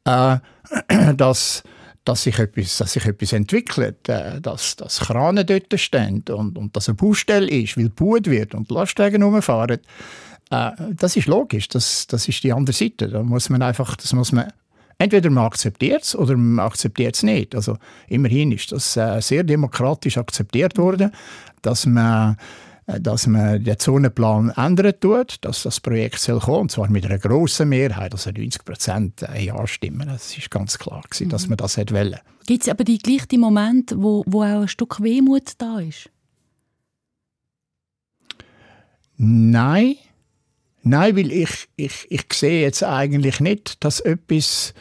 [0.05, 0.37] Äh,
[1.15, 1.63] dass,
[2.03, 6.75] dass, sich etwas, dass sich etwas entwickelt, äh, dass, dass Kranen dort stehen und, und
[6.75, 9.79] dass eine Baustelle ist, weil gebaut wird und Lastwagen rumfahren.
[10.49, 13.07] Äh, das ist logisch, das, das ist die andere Seite.
[13.07, 14.51] Da muss man einfach, das muss man
[15.01, 17.55] entweder man akzeptiert es oder man akzeptiert es nicht.
[17.55, 21.11] Also immerhin ist das äh, sehr demokratisch akzeptiert worden
[21.61, 22.37] dass man
[22.87, 27.05] äh, dass man den Zonenplan ändern tut, dass das Projekt soll kommen, und zwar mit
[27.05, 30.07] einer grossen Mehrheit, also 90 Prozent äh, Ja stimmen.
[30.07, 31.29] Das ist ganz klar gewesen, mhm.
[31.29, 32.21] dass man das wollte.
[32.45, 36.09] Gibt es aber die gleichen Momente, wo, wo auch ein Stück Wehmut da ist?
[39.17, 39.95] Nein.
[40.83, 44.73] Nein, weil ich, ich, ich sehe jetzt eigentlich nicht, dass etwas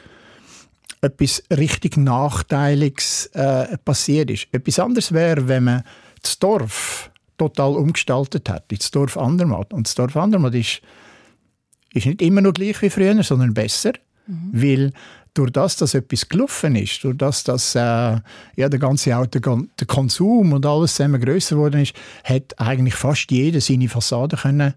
[1.00, 4.48] etwas richtig Nachteiliges äh, passiert ist.
[4.53, 5.83] Etwas anderes wäre, wenn man
[6.22, 9.72] das Dorf total umgestaltet hat, das Dorf Andermatt.
[9.72, 10.83] Und das Dorf Andermatt ist,
[11.92, 13.92] ist nicht immer noch gleich wie früher, sondern besser,
[14.26, 14.50] mhm.
[14.53, 14.92] weil
[15.33, 19.87] durch das, dass etwas gelaufen ist, durch das, dass äh, ja, der ganze Auto, der
[19.87, 24.74] Konsum und alles zusammen grösser geworden ist, hat eigentlich fast jeder seine Fassade können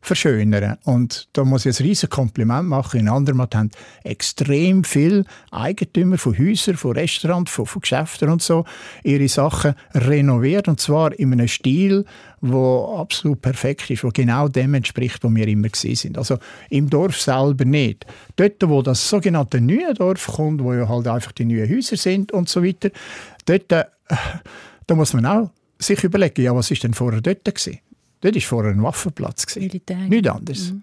[0.00, 0.78] verschönern.
[0.84, 3.00] Und da muss ich ein riesiges Kompliment machen.
[3.00, 3.70] In Andermatt haben
[4.02, 8.64] extrem viele Eigentümer von Häusern, von Restaurants, von, von Geschäften und so
[9.04, 10.68] ihre Sachen renoviert.
[10.68, 12.06] Und zwar in einem Stil,
[12.40, 16.18] wo absolut perfekt ist, wo genau dem entspricht, wo wir immer gesehen sind.
[16.18, 16.38] Also
[16.70, 18.06] im Dorf selber nicht.
[18.36, 22.32] Dort, wo das sogenannte neue Dorf kommt, wo ja halt einfach die neuen Häuser sind
[22.32, 22.90] und so weiter,
[23.44, 23.84] dort, äh,
[24.86, 27.78] da muss man auch sich überlegen, ja, was ist denn vorher dort gewesen?
[28.20, 29.56] Dort war vorher ein Waffenplatz.
[29.56, 29.96] Militär.
[29.96, 30.72] Nichts anderes.
[30.72, 30.82] Mhm.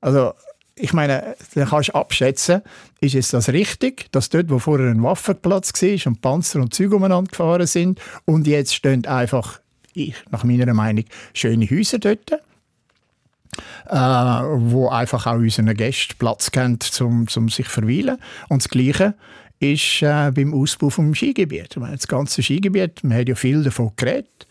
[0.00, 0.34] Also,
[0.76, 2.62] ich meine, dann kannst du abschätzen,
[3.00, 6.96] ist es das richtig, dass dort, wo vorher ein Waffenplatz war und Panzer und Züge
[6.96, 9.60] umeinander gefahren sind und jetzt stehen einfach,
[9.92, 16.78] ich, nach meiner Meinung, schöne Häuser dort, äh, wo einfach auch unseren Gästen Platz geben,
[17.00, 18.18] um, um sich zu verweilen.
[18.48, 19.14] Und das Gleiche
[19.60, 21.76] ist äh, beim Ausbau des Skigebiet.
[21.76, 24.48] Meine, das ganze Skigebiet, man hat ja viel davon geredet,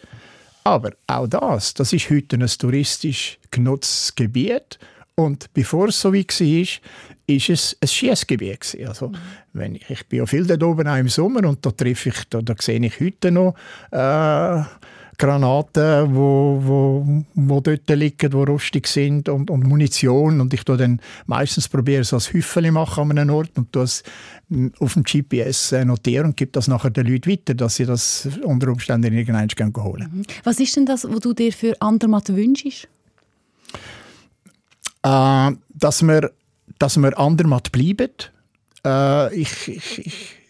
[0.63, 4.80] aber auch das, das ist heute ein touristisch genutztes Gebiet.
[5.15, 6.80] Und bevor es so wie war,
[7.28, 8.78] ist es ein Schiessgebiet.
[8.88, 9.12] Also,
[9.54, 12.23] wenn ich, ich bin ja viel dort oben auch im Sommer und da treffe ich,
[12.30, 13.56] da, da sehe ich heute noch
[13.91, 14.63] äh,
[15.17, 20.41] Granaten, wo, wo, wo dort liegen, die rostig sind und, und Munition.
[20.41, 24.04] Und ich tue dann meistens probiere so ein Hüffeli machen an einem Ort und das
[24.80, 28.28] auf dem GPS äh, notieren und gebe das nachher den Leuten weiter, dass sie das
[28.43, 29.49] unter Umständen irgendwann
[29.84, 30.23] holen mhm.
[30.43, 32.88] Was ist denn das, was du dir für Andermatt wünschst?
[35.04, 36.32] Äh, dass wir,
[36.80, 38.12] dass wir Andermatt bleiben.
[38.86, 40.42] Äh, ich, ich, ich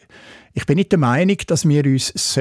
[0.54, 2.40] ich bin nicht der Meinung, dass wir uns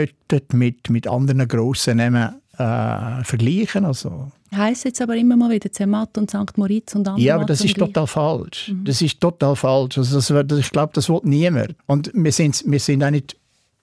[0.53, 6.18] mit, mit anderen grossen Namen äh, vergleichen also Heißt jetzt aber immer mal wieder Zermatt
[6.18, 6.59] und St.
[6.59, 7.25] Moritz und andere.
[7.25, 8.68] Ja, aber das ist total falsch.
[8.68, 8.85] Mhm.
[8.85, 9.96] Das ist total falsch.
[9.96, 11.75] Also das, ich glaube, das will niemand.
[11.87, 13.35] Und wir sind, wir sind auch nicht,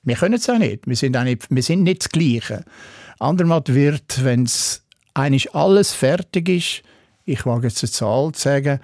[0.04, 0.86] wir können es auch nicht.
[0.86, 2.63] Wir sind, auch nicht, wir sind nicht das Gleiche.
[3.18, 4.84] Andermatt wird, wenn es
[5.15, 6.84] eigentlich alles fertig ist,
[7.26, 8.80] ich wage jetzt eine Zahl zu sagen,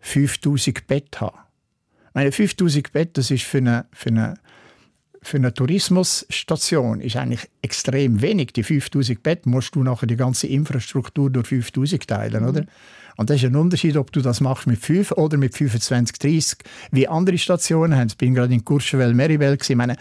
[0.00, 1.38] 5000 Bett haben.
[2.08, 4.34] Ich meine, 5000 Bett, das ist für eine, für eine
[5.22, 8.52] für eine Tourismusstation ist eigentlich extrem wenig.
[8.52, 12.48] Die 5000 Betten musst du nachher die ganze Infrastruktur durch 5000 teilen, mhm.
[12.48, 12.64] oder?
[13.16, 16.58] Und das ist ein Unterschied, ob du das machst mit 5 oder mit 25, 30,
[16.90, 18.08] wie andere Stationen haben.
[18.08, 19.96] Ich bin gerade in Courchevel, Merivelle, ich meine,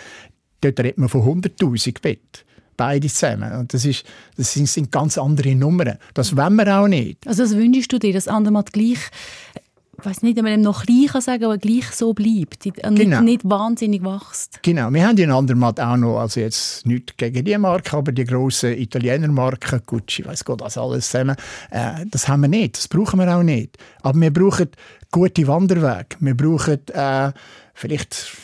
[0.62, 2.45] dort redet man von 100'000 Betten
[2.77, 3.51] beide zusammen.
[3.60, 4.05] Und das, ist,
[4.38, 5.97] das sind, sind, ganz andere Nummern.
[6.13, 7.27] Das wollen wir auch nicht.
[7.27, 9.61] Also das wünschst du dir, dass Andermatt gleich ich
[10.05, 13.21] weiß nicht, ob man noch klein kann sagen, aber gleich so bleibt und genau.
[13.21, 14.59] nicht, nicht, wahnsinnig wächst.
[14.61, 18.23] Genau, wir haben in Andermatt auch noch, also jetzt nicht gegen die Marke, aber die
[18.23, 21.35] grossen Italiener Marken, Gucci, weiß Gott, das alles zusammen,
[21.69, 23.77] äh, das haben wir nicht, das brauchen wir auch nicht.
[24.01, 24.69] Aber wir brauchen
[25.11, 27.31] gute Wanderwege, wir brauchen äh,
[27.73, 28.37] vielleicht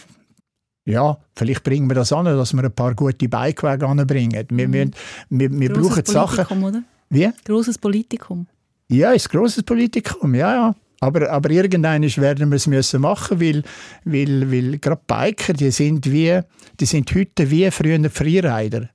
[0.87, 4.45] ja, vielleicht bringen wir das an, dass wir ein paar gute Bikewege anbringen.
[4.49, 4.71] Wir, mhm.
[4.71, 4.95] müssen,
[5.29, 6.63] wir, wir brauchen Sachen.
[6.63, 6.81] Oder?
[7.09, 7.29] Wie?
[7.43, 8.47] Grosses Politikum.
[8.87, 10.75] Ja, ein grosses Politikum, ja, ja.
[10.99, 13.63] Aber, aber irgendwann werden wir es müssen machen, weil,
[14.03, 16.39] weil, weil gerade Biker, die sind, wie,
[16.79, 18.89] die sind heute wie früher Freerider.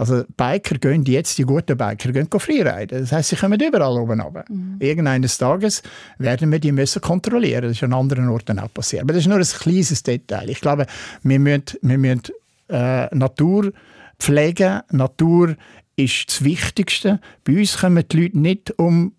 [0.00, 3.00] Also Biker gehen jetzt, die guten Biker gehen Freeriden.
[3.00, 4.46] Das heisst, sie kommen überall oben runter.
[4.48, 4.76] Mhm.
[4.78, 5.82] Irgendeines Tages
[6.16, 7.64] werden wir die müssen kontrollieren.
[7.64, 9.02] Das ist an anderen Orten auch passiert.
[9.02, 10.48] Aber das ist nur ein kleines Detail.
[10.48, 10.86] Ich glaube,
[11.22, 12.22] wir müssen, wir müssen
[12.70, 13.72] äh, Natur
[14.18, 14.80] pflegen.
[14.90, 15.54] Natur
[15.96, 17.20] ist das Wichtigste.
[17.44, 19.12] Bei uns kommen die Leute nicht um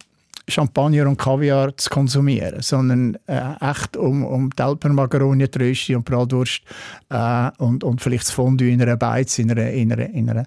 [0.51, 6.05] Champagner und Kaviar zu konsumieren, sondern äh, echt um, um die Alpenmakaroni, die Rösti und
[6.05, 6.61] Bratwurst
[7.09, 10.45] äh, und, und vielleicht das Fondue in einer Beiz, in einer, in einer, in einer,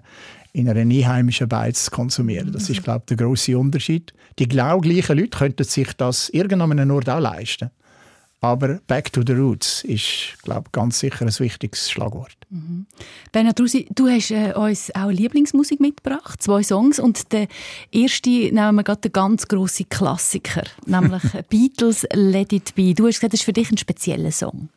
[0.53, 2.51] in einer einheimischen Beiz zu konsumieren.
[2.51, 4.13] Das ist, glaube ich, der grosse Unterschied.
[4.39, 7.71] Die genau gleichen Leute könnten sich das irgendeinem Ort auch leisten.
[8.45, 12.37] Aber Back to the Roots ist, glaube ich, ganz sicher ein wichtiges Schlagwort.
[12.51, 12.85] Mhm.
[13.31, 16.99] Bernhard Rusi, du hast äh, uns auch Lieblingsmusik mitgebracht, zwei Songs.
[16.99, 17.47] Und der
[17.91, 22.93] erste nehmen wir gerade den ganz grossen Klassiker, nämlich Beatles «Let It Be».
[22.93, 24.69] Du hast gesagt, das ist für dich ein spezieller Song.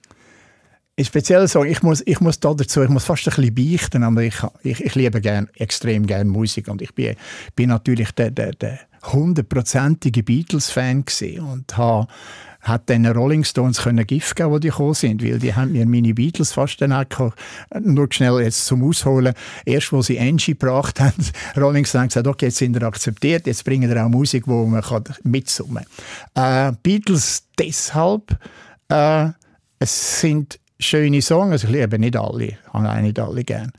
[0.97, 1.67] Ein spezieller Song.
[1.67, 4.83] Ich muss, ich muss da dazu, ich muss fast ein bisschen beichten, aber ich, ich,
[4.83, 7.17] ich liebe gern, extrem gerne Musik und ich bin,
[7.55, 8.81] bin natürlich der, der, der
[9.13, 11.05] hundertprozentige Beatles-Fan
[11.41, 12.09] und habe
[12.61, 15.87] hat den Rolling Stones können Gift geben, wo die gekommen sind, weil die haben mir
[15.87, 17.33] meine Beatles fast dann auch
[17.81, 19.35] nur schnell jetzt zum Ausholen.
[19.65, 21.25] Erst, wo sie Angie gebracht haben,
[21.57, 24.83] Rolling Stones gesagt, okay, jetzt sind sie akzeptiert, jetzt bringen sie auch Musik, wo man
[24.83, 25.85] kann mitsummen.
[26.35, 28.37] Äh, Beatles deshalb,
[28.89, 29.29] äh,
[29.79, 33.73] es sind schöne Songs, also ich liebe nicht alle, ich habe auch nicht alle gern.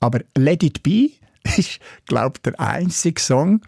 [0.00, 1.10] Aber Let It Be
[1.56, 3.62] ist, glaube ich, der einzige Song,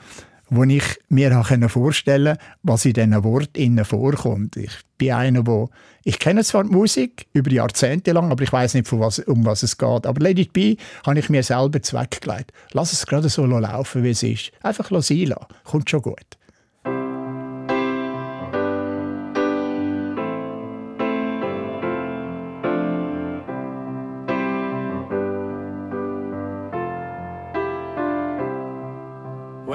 [0.50, 4.56] wo ich mir vorstellen konnte, was in diesen Worten vorkommt.
[4.56, 5.70] Ich bin einer, wo
[6.02, 9.62] ich kenne zwar die Musik über Jahrzehnte lang, aber ich weiß nicht, was, um was
[9.62, 10.06] es geht.
[10.06, 12.52] Aber It Be habe ich mir selber zweckgelegt.
[12.72, 14.50] Lass es gerade so laufen, wie es ist.
[14.62, 15.34] Einfach lassen.
[15.64, 16.39] Kommt schon gut.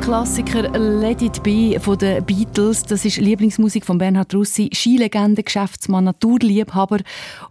[0.00, 2.82] Grosser Klassiker Let It Be von den Beatles.
[2.82, 6.98] Das ist Lieblingsmusik von Bernhard Russi, Skilegende, Geschäftsmann, Naturliebhaber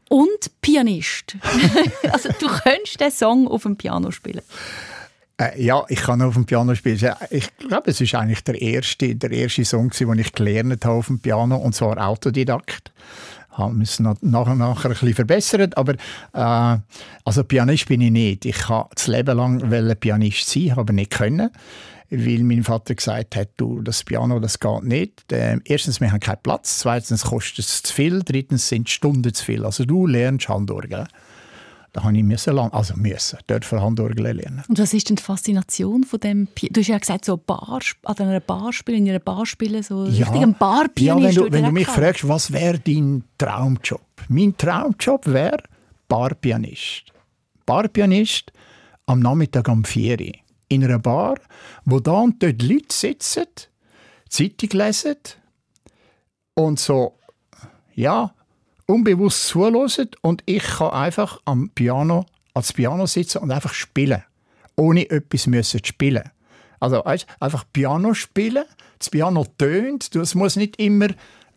[0.10, 1.38] und Pianist.
[2.12, 4.42] also du könntest den Song auf dem Piano spielen.
[5.38, 6.98] Äh, ja, ich kann auf dem Piano spielen.
[6.98, 10.96] Ja, Ich glaube, es ist eigentlich der erste, der erste Song, den ich gelernt habe
[10.96, 12.92] auf dem Piano, und zwar Autodidakt.
[13.52, 15.94] Haben es nach und nach ein bisschen verbessert, aber
[16.34, 16.80] äh,
[17.26, 18.46] also Pianist bin ich nicht.
[18.46, 21.50] Ich habe das Leben lang Pianist sein, aber nicht können,
[22.10, 25.26] weil mein Vater gesagt hat, du, das Piano, das geht nicht.
[25.32, 29.44] Ähm, erstens, wir haben keinen Platz, zweitens kostet es zu viel, drittens sind Stunden zu
[29.44, 29.66] viel.
[29.66, 31.08] Also du lernst Handorgel.
[31.94, 34.64] Da habe ich müssen lang, also müssen, dürfen Handorgel lernen.
[34.68, 37.80] Und was ist denn die Faszination von dem Pi Du hast ja gesagt, so Bar,
[38.04, 41.38] an einer Bar spielen, in einer Bar spielen, so richtig ein Ja, Barpianist.
[41.38, 44.02] wenn du, wenn du ich mich fragst, was wäre dein Traumjob?
[44.30, 45.64] Mein Traumjob wäre
[46.08, 47.06] Barpianist.
[47.66, 48.52] Barpianist
[49.08, 50.32] am Nachmittag um 4 Uhr.
[50.70, 51.40] In einer Bar,
[51.86, 53.46] wo da und dort Leute sitzen,
[54.30, 55.18] Zeitung lesen
[56.56, 57.18] und so,
[57.96, 58.34] ja,
[58.86, 64.24] unbewusst zuhören und ich kann einfach am Piano, als Piano sitzen und einfach spielen.
[64.76, 66.30] Ohne etwas müssen zu spielen.
[66.80, 68.66] Also weißt, einfach Piano spielen,
[69.00, 71.08] das Piano tönt, es muss nicht immer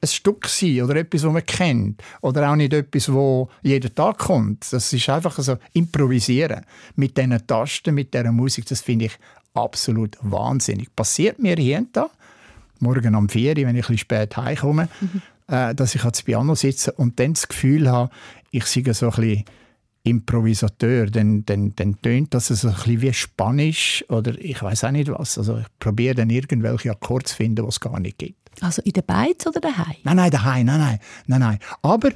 [0.02, 2.02] ein Stück sein oder etwas, das man kennt.
[2.20, 4.72] Oder auch nicht etwas, wo jeden Tag kommt.
[4.72, 6.64] Das ist einfach so improvisieren.
[6.96, 9.18] Mit diesen Tasten, mit dieser Musik, das finde ich
[9.54, 10.94] absolut wahnsinnig.
[10.94, 12.08] Passiert mir hier und da,
[12.78, 14.88] morgen um 4 Uhr, wenn ich ein bisschen spät heimkomme,
[15.48, 18.10] äh, dass ich ans Piano sitze und dann das Gefühl habe,
[18.50, 19.44] ich sei so ein bisschen
[20.10, 24.90] Improvisateur, dann, dann, dann tönt das so ein bisschen wie Spanisch oder ich weiß auch
[24.90, 25.38] nicht was.
[25.38, 28.50] Also ich probiere dann irgendwelche Akkorde zu finden, die es gar nicht gibt.
[28.60, 29.96] Also in der Beiz oder daheim?
[30.02, 31.58] Nein, nein, daheim, nein, nein, nein, nein.
[31.82, 32.10] Aber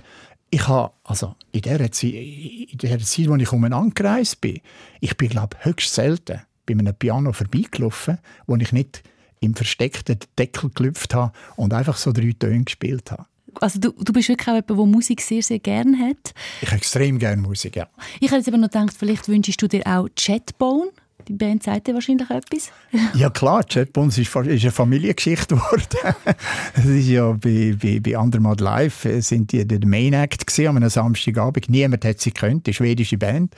[0.51, 4.61] ich habe, also in der Zeit, in der Zeit, wo ich umeinander gereist bin,
[5.01, 9.03] ich bin, glaube höchst selten bei einem Piano vorbeigelaufen, wo ich nicht
[9.41, 13.27] im versteckten Deckel gelüpft habe und einfach so drei Töne gespielt habe.
[13.61, 16.35] Also du, du bist wirklich auch jemand, der Musik sehr, sehr gerne hat.
[16.61, 17.89] Ich habe extrem gerne Musik, ja.
[18.21, 20.91] Ich habe jetzt aber noch gedacht, vielleicht wünschst du dir auch Chatbone.
[21.29, 22.71] Die Band sagt dir wahrscheinlich etwas.
[23.15, 26.15] Ja klar, Chatbons ist, ist eine Familiengeschichte geworden.
[26.75, 30.69] Es ist ja bei, bei, bei Andermatt Live äh, sind die der Main Act gewesen,
[30.69, 31.69] an einem Samstagabend.
[31.69, 33.55] Niemand hat sie gekannt, die schwedische Band.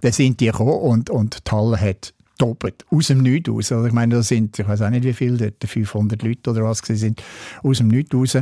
[0.00, 3.72] Da sind die gekommen und, und die Halle hat doppelt aus dem Nichts raus.
[3.72, 6.64] Also ich meine, da sind, ich weiß auch nicht wie viele, dort 500 Leute oder
[6.64, 7.22] was sind,
[7.62, 8.36] aus dem Nichts raus.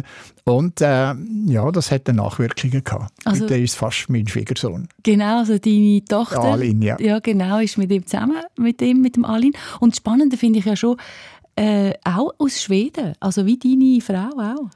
[0.44, 1.14] Und äh,
[1.46, 3.12] ja, das hat dann Nachwirkungen gehabt.
[3.24, 4.88] Also- der ist fast mein Schwiegersohn.
[5.02, 6.40] Genau, also deine Tochter.
[6.42, 6.96] Alin, ja.
[7.00, 9.52] Ja, genau, ist mit ihm zusammen, mit ihm, mit dem Alin.
[9.80, 10.96] Und das Spannende finde ich ja schon,
[11.56, 13.12] äh, auch aus Schweden.
[13.20, 14.70] Also wie deine Frau auch.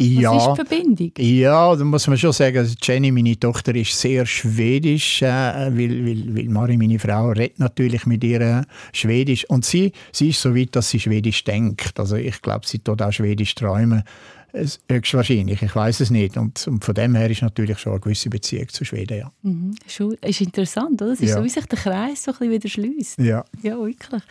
[0.00, 1.12] Was ja, ist die Verbindung?
[1.18, 6.06] Ja, da muss man schon sagen, also Jenny, meine Tochter, ist sehr schwedisch, äh, weil,
[6.06, 9.44] weil, weil Mari, meine Frau, redet natürlich mit ihr äh, Schwedisch.
[9.46, 11.98] Und sie, sie ist so weit, dass sie Schwedisch denkt.
[11.98, 14.04] Also ich glaube, sie tut auch Schwedisch träumen.
[14.52, 16.36] Es- Höchstwahrscheinlich, ich weiß es nicht.
[16.36, 19.32] Und, und von dem her ist natürlich schon eine gewisse Beziehung zu Schweden, ja.
[19.42, 19.74] Mhm.
[20.22, 21.12] Ist interessant, oder?
[21.12, 21.36] Es ist Ja.
[21.36, 23.18] so, wie sich der Kreis so ein bisschen wieder schließt.
[23.18, 24.22] Ja, Ja, wirklich.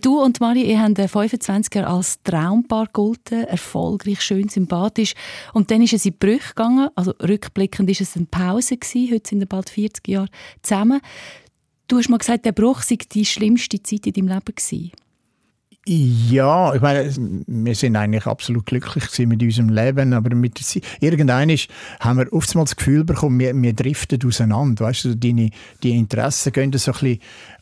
[0.00, 5.14] Du und Marie, ihr habt äh, 25 Jahre als Traumpaar gegolten, erfolgreich, schön, sympathisch.
[5.52, 6.88] Und dann ist es in die Brüche gegangen.
[6.94, 9.12] Also rückblickend ist es eine Pause gewesen.
[9.14, 10.28] Heute sind wir bald 40 Jahre
[10.62, 11.00] zusammen.
[11.88, 14.92] Du hast mal gesagt, der Bruch sei die schlimmste Zeit in deinem Leben gewesen.
[15.84, 17.12] Ja, ich meine,
[17.48, 21.50] wir sind eigentlich absolut glücklich mit unserem Leben, aber mit der Zeit, irgendwann
[21.98, 25.50] haben wir oftmals das Gefühl bekommen, wir, wir driften auseinander, weißt du, deine,
[25.82, 27.18] die Interessen gehen so ein bisschen,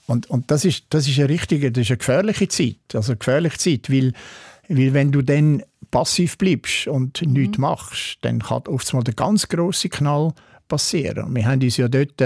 [0.07, 3.19] und, und das ist, das ist eine richtige, das ist eine gefährliche Zeit, also eine
[3.19, 4.13] gefährliche Zeit, weil,
[4.69, 9.89] weil wenn du dann passiv bleibst und nichts machst, dann kann oftmals der ganz grosse
[9.89, 10.33] Knall
[10.69, 11.25] passieren.
[11.25, 12.21] Und wir haben uns ja dort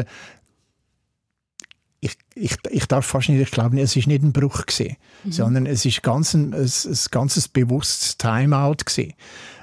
[2.05, 4.97] ich, ich, ich darf fast nicht, ich glaube, es ist nicht ein Bruch gewesen,
[5.29, 9.15] sondern es ist ganz ein, ein, ein ganzes bewusstes Timeout gewesen.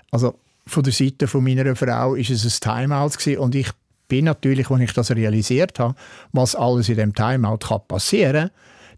[0.10, 0.36] Also
[0.66, 3.70] von der Seite von meiner Frau ist es ein Timeout gewesen und ich
[4.08, 5.96] bin natürlich, als ich das realisiert habe,
[6.32, 8.50] was alles in dem Timeout kann passieren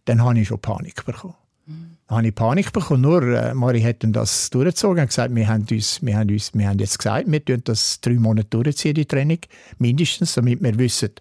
[0.05, 1.35] dann habe ich schon Panik bekommen.
[1.65, 3.01] Dann habe ich Panik bekommen.
[3.01, 6.53] Nur äh, Mari hat dann das durchgezogen und gesagt, wir haben, uns, wir, haben uns,
[6.53, 9.39] wir haben jetzt gesagt, wir tun das drei Monate durchziehen, die Training,
[9.79, 11.11] mindestens, damit wir wissen,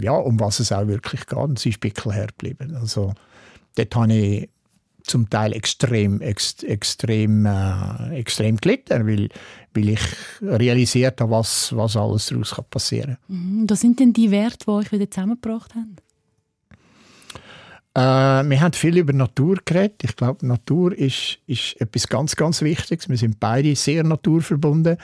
[0.00, 1.38] ja, um was es auch wirklich geht.
[1.38, 2.76] Und sie ist pickelhart geblieben.
[2.76, 3.14] Also,
[3.74, 4.48] dort habe ich
[5.06, 9.28] zum Teil extrem, ex, extrem, äh, extrem gelitten, weil,
[9.74, 10.00] weil ich
[10.42, 13.60] realisiert habe, was, was alles daraus passieren kann.
[13.60, 13.66] Mhm.
[13.66, 15.96] Das sind denn die Werte, die euch wieder zusammengebracht haben?
[17.96, 17.98] Äh,
[18.50, 20.04] wir haben viel über Natur geredet.
[20.04, 23.08] Ich glaube, Natur ist, ist etwas ganz, ganz Wichtiges.
[23.08, 24.98] Wir sind beide sehr naturverbunden.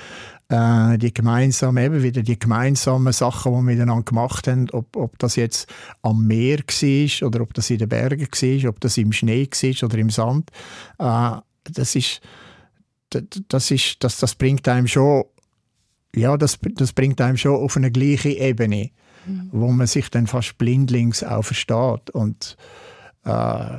[0.50, 5.18] Äh, die gemeinsamen, eben wieder die gemeinsamen Sachen, die wir miteinander gemacht haben, ob, ob
[5.18, 5.72] das jetzt
[6.02, 9.88] am Meer war oder ob das in den Bergen war, ob das im Schnee war
[9.88, 10.50] oder im Sand.
[10.98, 11.30] Äh,
[11.72, 12.20] das ist,
[13.08, 15.24] das, ist, das, das bringt einem schon,
[16.14, 18.90] ja, das, das bringt einem schon auf eine gleiche Ebene,
[19.52, 22.56] wo man sich dann fast blindlings auch versteht und
[23.24, 23.78] äh,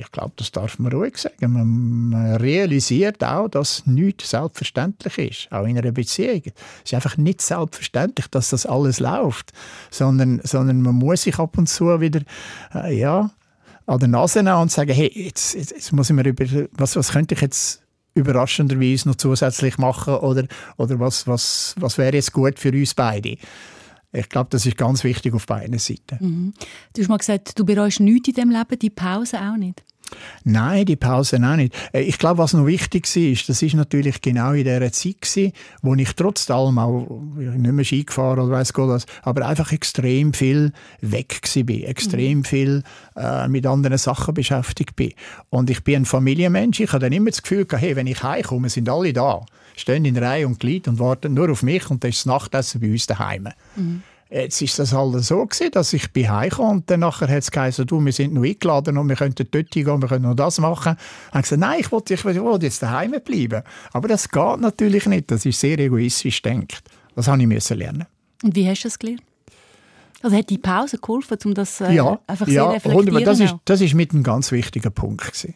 [0.00, 1.52] ich glaube, das darf man ruhig sagen.
[1.52, 6.42] Man, man realisiert auch, dass nichts selbstverständlich ist, auch in einer Beziehung.
[6.44, 6.52] Es
[6.84, 9.52] ist einfach nicht selbstverständlich, dass das alles läuft,
[9.90, 12.20] sondern, sondern man muss sich ab und zu wieder
[12.74, 13.30] äh, ja,
[13.86, 16.96] an der Nase nehmen und sagen, hey, jetzt, jetzt, jetzt muss ich mir über, was,
[16.96, 17.82] was könnte ich jetzt
[18.14, 20.44] überraschenderweise noch zusätzlich machen oder,
[20.76, 23.36] oder was, was, was wäre jetzt gut für uns beide.
[24.12, 26.52] Ich glaube, das ist ganz wichtig auf beiden Seiten.
[26.92, 29.84] Du hast mal gesagt, du bereust nichts in diesem Leben, die Pause auch nicht.
[30.42, 31.72] Nein, die Pause auch nicht.
[31.92, 35.52] Äh, Ich glaube, was noch wichtig war, das ist natürlich genau in dieser Zeit gewesen,
[35.82, 37.06] wo ich trotz allem auch
[37.36, 42.44] nicht mehr Ski gefahren oder weiss Gott was, aber einfach extrem viel weg war, extrem
[42.44, 42.82] viel
[43.16, 45.12] äh, mit anderen Sachen beschäftigt bin.
[45.48, 46.80] Und ich bin ein Familienmensch.
[46.80, 49.46] Ich habe dann immer das Gefühl gehabt, hey, wenn ich heimkomme, sind alle da,
[49.80, 52.80] stehen in Reihe und Glied und warten nur auf mich und das ist das Nachtessen
[52.80, 53.48] bei uns daheim.
[54.30, 57.50] Jetzt ist das halt so gewesen, dass ich bin heimgekommen und dann nachher hat es
[57.50, 60.60] geheißen, du, wir sind noch eingeladen und wir könnten dort hingehen, wir können noch das
[60.60, 60.96] machen.
[61.28, 63.62] Ich habe gesagt, nein, ich will, ich will, jetzt daheim bleiben.
[63.92, 65.32] Aber das geht natürlich nicht.
[65.32, 66.82] Das ist sehr egoistisch denkt.
[67.16, 68.06] Das habe ich müssen lernen.
[68.44, 69.22] Und wie hast du das gelernt?
[70.22, 72.98] Also hat die Pause geholfen, um das äh, ja, einfach ja, sehr reflektieren?
[72.98, 73.22] wunderbar.
[73.22, 75.54] Das ist, das ist mit ein ganz wichtiger Punkt gewesen.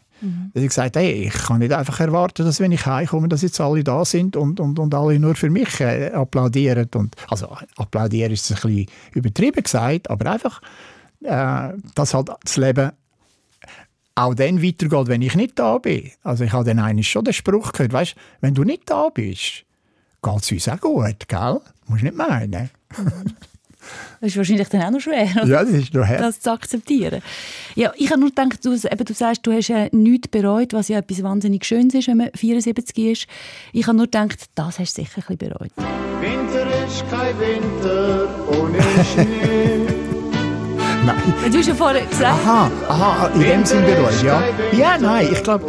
[0.53, 3.43] Dass ich gesagt habe, hey, ich kann nicht einfach erwarten, dass wenn ich heimkomme, dass
[3.43, 6.89] jetzt alle da sind und, und, und alle nur für mich äh, applaudieren.
[6.95, 10.61] Und, also applaudieren ist ein bisschen übertrieben gesagt, aber einfach,
[11.23, 12.93] äh, dass halt das Leben
[14.15, 16.11] auch dann weitergeht, wenn ich nicht da bin.
[16.23, 19.65] Also ich habe dann eigentlich schon den Spruch gehört, weißt, wenn du nicht da bist,
[20.23, 21.61] geht es uns auch gut, gell?
[21.87, 22.71] Musst nicht meinen.
[24.21, 25.47] Das ist wahrscheinlich dann auch noch schwer, oder?
[25.47, 26.21] Ja, das ist noch hart.
[26.21, 27.21] das zu akzeptieren.
[27.75, 30.89] Ja, ich habe nur gedacht, du, eben, du sagst, du hast äh, nichts bereut, was
[30.89, 33.27] ja etwas wahnsinnig Schönes ist, wenn man 74 ist.
[33.73, 35.71] Ich habe nur gedacht, das hast du sicher ein bisschen bereut.
[36.21, 38.79] Winter ist kein Winter ohne
[39.13, 39.95] Schnee.
[41.05, 41.53] Nein.
[41.53, 44.43] Du hast ja vorher gesagt, Aha, aha, in dem Sinn bereut, ja.
[44.73, 45.67] Ja, nein, ich glaube,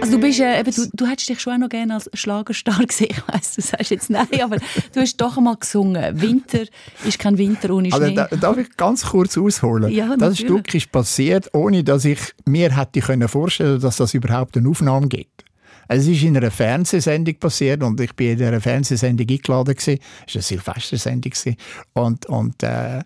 [0.00, 2.78] also du, bist, äh, eben, du, du hättest dich schon auch noch gerne als Schlagerstar
[2.86, 3.08] gesehen.
[3.10, 4.56] Ich weiss, du sagst jetzt nein, aber
[4.92, 6.20] du hast doch einmal gesungen.
[6.20, 6.60] Winter
[7.06, 8.14] ist kein Winter ohne Also, Schnee.
[8.14, 9.90] da, darf ich ganz kurz ausholen?
[9.92, 10.38] Ja, das.
[10.38, 15.08] Stück ist passiert, ohne dass ich mir hätte können vorstellen, dass das überhaupt eine Aufnahme
[15.08, 15.43] gibt.
[15.88, 20.00] Also, es ist in einer Fernsehsendung passiert und ich bin in dieser Fernsehsendung eingeladen gewesen.
[20.26, 21.56] Es war eine Silvestersendung gewesen.
[21.92, 23.02] und und äh,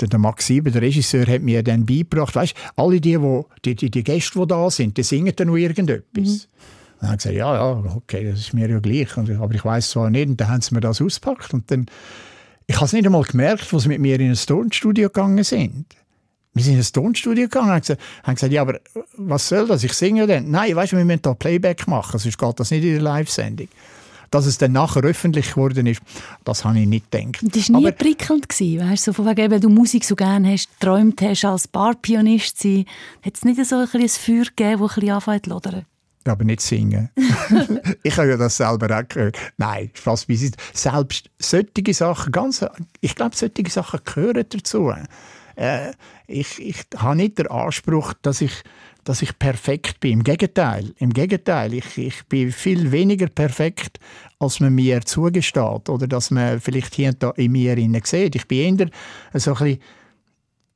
[0.00, 3.90] der, Max Sieber, der Regisseur, hat mir dann beigebracht, weißt, alle die, wo, die, die,
[3.90, 6.48] die Gäste, die da sind, die singen dann noch irgendetwas.
[7.00, 9.16] Dann habe ich gesagt, ja, ja, okay, das ist mir ja gleich.
[9.16, 10.28] Und, aber ich weiß zwar nicht.
[10.28, 11.54] Und dann haben sie mir das ausgepackt.
[11.54, 11.86] Und dann,
[12.66, 15.86] ich habe es nicht einmal gemerkt, sie mit mir in ein Tonstudio gegangen sind.
[16.52, 18.80] Wir sind in ein Tonstudio gegangen und haben gesagt, haben gesagt, ja, aber
[19.16, 19.84] was soll das?
[19.84, 20.50] Ich singe dann.
[20.50, 23.68] Nein, weißt du, wir müssen da Playback machen, sonst geht das nicht in der Live-Sendung.
[24.32, 26.00] Dass es dann nachher öffentlich geworden ist,
[26.44, 27.38] das habe ich nicht gedacht.
[27.42, 30.14] Das war nie aber, prickelnd, gewesen, weißt du, so von wegen, wenn du Musik so
[30.14, 32.84] gerne hast, geträumt hast, als Barpianist zu sein.
[33.24, 35.86] Hat es nicht so ein, ein Feuer gegeben, das ein bisschen anfängt zu lodern?
[36.26, 37.10] aber nicht singen.
[38.02, 39.36] ich habe ja das selber auch gehört.
[39.56, 40.58] Nein, Spaß beiseite.
[40.72, 42.64] Selbst solche Sachen, ganz,
[43.00, 44.92] ich glaube, solche Sachen gehören dazu.
[45.60, 45.92] Äh,
[46.26, 48.62] ich, ich habe nicht den Anspruch, dass ich,
[49.04, 50.12] dass ich perfekt bin.
[50.12, 50.94] Im Gegenteil.
[50.96, 51.74] Im Gegenteil.
[51.74, 54.00] Ich, ich bin viel weniger perfekt,
[54.38, 55.88] als man mir zugesteht.
[55.90, 58.36] Oder dass man vielleicht hier und da in mir sieht.
[58.36, 58.88] Ich bin eher
[59.34, 59.78] so ein bisschen,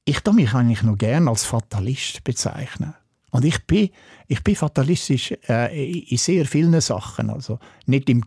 [0.05, 2.93] ich tue mich eigentlich noch gerne als Fatalist bezeichnen.
[3.31, 3.89] Und ich bin,
[4.29, 7.31] ich bin fatalistisch äh, in sehr vielen Sachen.
[7.31, 8.23] Also nicht im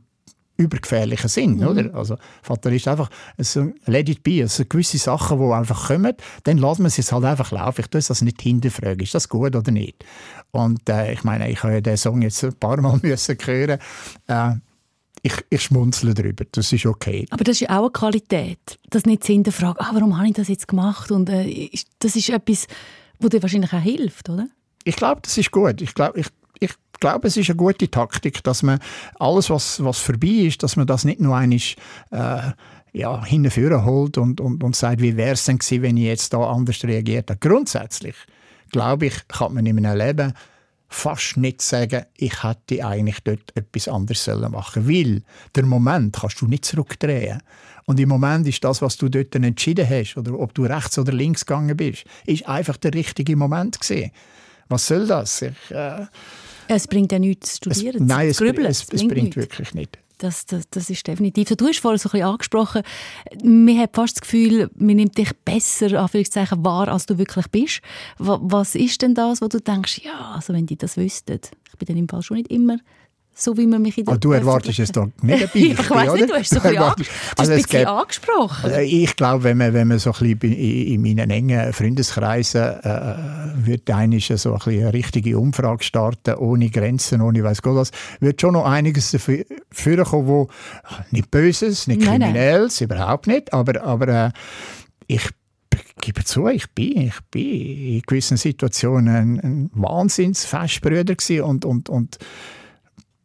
[0.58, 1.94] übergefährlichen Sinn, oder?
[1.96, 6.84] Also Fatalist einfach, so, let it be, also gewisse Sachen, die einfach kommen, dann lassen
[6.84, 7.82] wir es jetzt halt einfach laufen.
[7.82, 10.04] Ich tue das nicht hinterfragen, ist das gut oder nicht?
[10.52, 13.80] Und äh, ich meine, ich habe ja den Song jetzt ein paar Mal müssen hören.
[14.28, 14.56] Äh,
[15.24, 16.46] ich, ich schmunzle darüber.
[16.52, 17.26] Das ist okay.
[17.32, 20.34] Aber das ist ja auch eine Qualität, dass nicht zu hinterfragen, ah, warum habe ich
[20.34, 21.12] das jetzt gemacht?
[21.12, 22.68] Und äh, das ist etwas,
[23.20, 24.48] was dir wahrscheinlich auch hilft, oder?
[24.84, 25.82] Ich glaube, das ist gut.
[25.82, 26.28] Ich glaube, ich,
[26.60, 28.80] ich glaube, es ist eine gute Taktik, dass man
[29.20, 31.60] alles, was, was vorbei ist, dass man das nicht nur einmal
[32.12, 32.52] äh,
[32.94, 36.34] ja, hinführen holt und, und, und sagt, wie wäre es denn gewesen, wenn ich jetzt
[36.34, 37.48] da anders reagiert hätte.
[37.48, 38.16] Grundsätzlich,
[38.72, 40.34] glaube ich, kann man in einem Leben
[40.90, 45.22] fast nicht sagen, ich hätte eigentlich dort etwas anderes sollen machen Weil
[45.54, 47.42] der Moment kannst du nicht zurückdrehen.
[47.86, 51.14] Und im Moment ist das, was du dort entschieden hast, oder ob du rechts oder
[51.14, 54.12] links gegangen bist, ist einfach der richtige Moment gewesen.
[54.70, 55.42] Was soll das?
[55.42, 56.06] Ich, äh,
[56.68, 58.68] Es bringt ja nichts zu es, studieren, nein, zu es, grübeln.
[58.68, 59.36] es, es bringt nichts.
[59.36, 59.98] wirklich nicht.
[60.20, 61.54] Das, das, das ist definitiv so.
[61.56, 62.82] Du hast vorhin so ein bisschen angesprochen,
[63.44, 67.82] man hat fast das Gefühl, man nimmt dich besser Anführungszeichen, wahr, als du wirklich bist.
[68.18, 71.40] Wa- Was ist denn das, wo du denkst, ja, also wenn die das wüssten.
[71.72, 72.78] Ich bin dann im Fall schon nicht immer
[73.40, 76.14] so, wie man mich in der Aber du erwartest es doch nicht ein ich weiss
[76.14, 78.66] nicht, du hast so ein bisschen, Also ein bisschen gäbe- angesprochen.
[78.72, 82.62] Also ich glaube, wenn man, wenn man so ein bisschen in in meinen engen Freundeskreisen
[82.62, 83.16] äh,
[83.66, 87.92] wird einmal so ein bisschen eine richtige Umfrage starten, ohne Grenzen, ohne weiß Gott was,
[88.20, 90.48] wird schon noch einiges dafür kommen, wo
[91.12, 92.32] nicht Böses, nicht Nein, nein.
[92.34, 94.32] Kriminelles, überhaupt nicht, aber, aber äh,
[95.06, 95.30] ich
[96.02, 97.44] gebe zu, ich bin, ich bin
[97.98, 102.18] in gewissen Situationen ein, ein Wahnsinnsfestbrüder gewesen und, und, und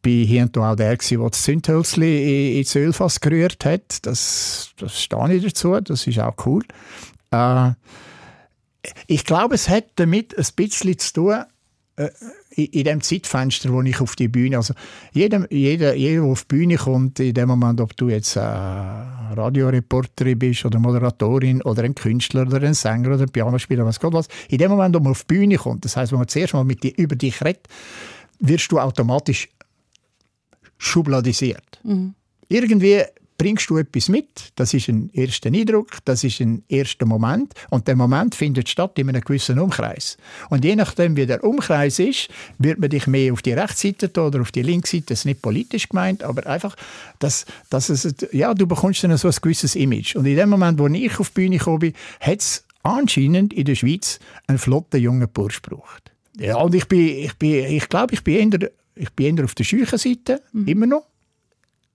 [0.03, 4.05] bin hier und da auch der, der das Zündhölzli ins Ölfass gerührt hat.
[4.05, 6.63] Das, das stehe ich dazu, das ist auch cool.
[7.31, 7.71] Äh,
[9.07, 11.45] ich glaube, es hat damit ein bisschen zu tun,
[11.97, 12.11] äh,
[12.55, 14.75] in, in dem Zeitfenster, wo ich auf die Bühne, also
[15.13, 18.41] jeder, jeder, jeder, der auf die Bühne kommt, in dem Moment, ob du jetzt äh,
[18.41, 24.13] Radioreporterin bist oder Moderatorin oder ein Künstler oder ein Sänger oder ein Pianospieler, was Gott
[24.13, 26.55] was, in dem Moment, wo man auf die Bühne kommt, das heißt, wenn man zuerst
[26.55, 27.69] mal mit dir, über dich redet,
[28.41, 29.49] wirst du automatisch
[30.83, 31.81] schubladisiert.
[32.49, 33.03] Irgendwie
[33.39, 37.89] bringst du etwas mit, das ist ein erster Eindruck, das ist ein erster Moment und
[37.89, 40.17] der Moment findet statt in einem gewissen Umkreis.
[40.51, 42.29] Und je nachdem, wie der Umkreis ist,
[42.59, 45.89] wird man dich mehr auf die Rechtsseite oder auf die Linksseite, das ist nicht politisch
[45.89, 46.77] gemeint, aber einfach,
[47.19, 50.15] dass, dass es, ja, du bekommst dann so ein gewisses Image.
[50.15, 53.65] Und in dem Moment, wo ich auf die Bühne gekommen bin, hat es anscheinend in
[53.65, 56.13] der Schweiz einen flotten jungen Bursch gebraucht.
[56.39, 59.55] Ja, und ich bin, ich bin, ich glaube, ich bin eher, ich bin eher auf
[59.55, 61.07] der scheuchen Seite, immer noch.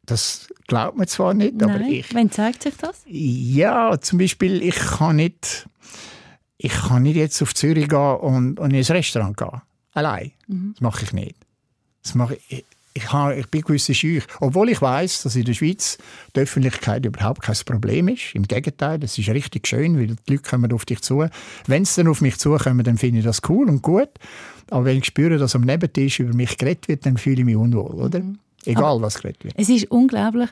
[0.05, 3.01] Das glaubt man zwar nicht, aber Nein, ich, wann zeigt sich das?
[3.07, 5.67] ja, zum Beispiel, ich kann nicht,
[6.57, 9.61] ich kann nicht jetzt auf Zürich gehen und, und in ein Restaurant gehen.
[9.93, 10.31] Allein.
[10.47, 11.35] Das mache ich nicht.
[12.03, 12.63] Das mache ich,
[12.97, 14.23] ich, habe, ich bin gewisse schüch.
[14.39, 15.97] Obwohl ich weiß, dass in der Schweiz
[16.35, 18.33] die Öffentlichkeit überhaupt kein Problem ist.
[18.33, 21.25] Im Gegenteil, das ist richtig schön, weil die Leute kommen auf dich zu.
[21.67, 24.09] Wenn sie dann auf mich zukommen, dann finde ich das cool und gut.
[24.69, 27.55] Aber wenn ich spüre, dass am Nebentisch über mich geredet wird, dann fühle ich mich
[27.55, 28.21] unwohl, oder?
[28.65, 29.53] Egal, was geredet wird.
[29.57, 30.49] Es ist unglaublich.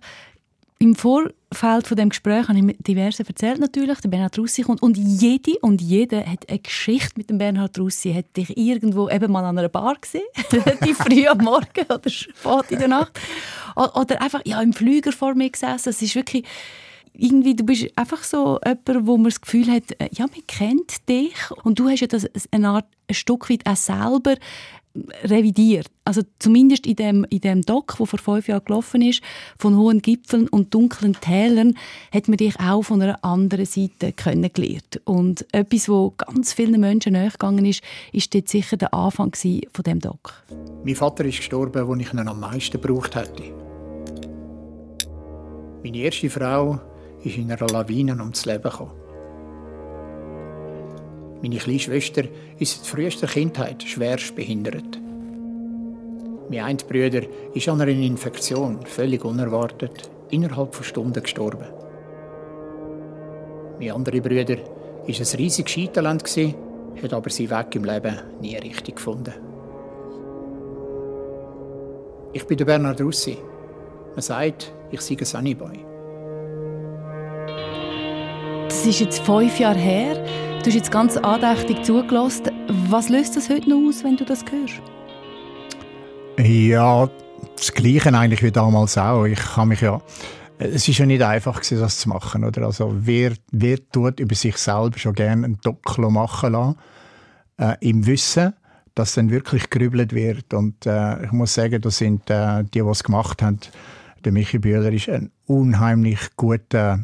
[0.78, 4.82] Im Vorfeld von dem Gespräch habe ich mit diversen erzählt natürlich, der Bernhard Russi kommt
[4.82, 9.32] und jede und jeder hat eine Geschichte mit dem Bernhard Russi, hat dich irgendwo eben
[9.32, 10.26] mal an einer Bar gesehen,
[10.86, 13.18] die früh am Morgen oder spät in der Nacht.
[13.76, 15.90] Oder einfach ja, im Flüger vor mir gesessen.
[15.90, 16.44] Es ist wirklich
[17.14, 21.08] irgendwie, du bist einfach so jemand, wo man das Gefühl hat, äh, ja, man kennt
[21.08, 21.36] dich.
[21.64, 24.36] Und du hast ja das eine Art, ein Stück weit auch selber
[25.24, 25.88] revidiert.
[26.04, 29.22] Also zumindest in dem, in dem Doc, wo vor fünf Jahren gelaufen ist,
[29.58, 31.76] von hohen Gipfeln und dunklen Tälern,
[32.12, 35.02] hat man dich auch von einer anderen Seite kennengelernt.
[35.06, 37.82] Und etwas, wo ganz vielen Menschen nachgegangen ist,
[38.12, 40.44] ist dort sicher der Anfang von dem Doc.
[40.84, 43.44] Mein Vater ist gestorben, als ich ihn am meisten gebraucht hätte.
[45.84, 46.80] Meine erste Frau
[47.24, 49.05] ist in einer Lawine ums Leben gekommen.
[51.46, 52.24] Meine kleine Schwester
[52.58, 55.00] ist seit frühester Kindheit schwerst behindert.
[56.50, 57.22] Mein ein Bruder
[57.54, 61.68] ist an einer Infektion völlig unerwartet innerhalb von Stunden gestorben.
[63.80, 64.58] Mein anderer Bruder
[65.06, 65.76] ist ein riesiges
[66.24, 66.56] gsi,
[67.04, 69.34] hat aber seinen Weg im Leben nie richtig gefunden.
[72.34, 73.38] Ich bin der Bernhard Russi.
[74.16, 75.95] Man sagt, ich sei ein Sunnyboy.
[78.76, 80.16] Das ist jetzt fünf Jahre her.
[80.60, 82.52] Du hast jetzt ganz andächtig zugelassen.
[82.90, 84.82] Was löst das heute noch aus, wenn du das hörst?
[86.38, 87.10] Ja,
[87.56, 89.24] das Gleiche eigentlich wie damals auch.
[89.24, 90.02] Ich habe mich ja,
[90.60, 92.64] es ist ja nicht einfach gewesen, das zu machen, oder?
[92.64, 96.76] Also wer, wer tut über sich selber schon gerne ein Docklo machen lassen,
[97.58, 98.54] äh, im Wissen,
[98.94, 100.54] dass dann wirklich gerübelt wird.
[100.54, 103.58] Und äh, ich muss sagen, das sind äh, die, die es gemacht haben.
[104.26, 107.00] Der Michi Bühler ist ein unheimlich guter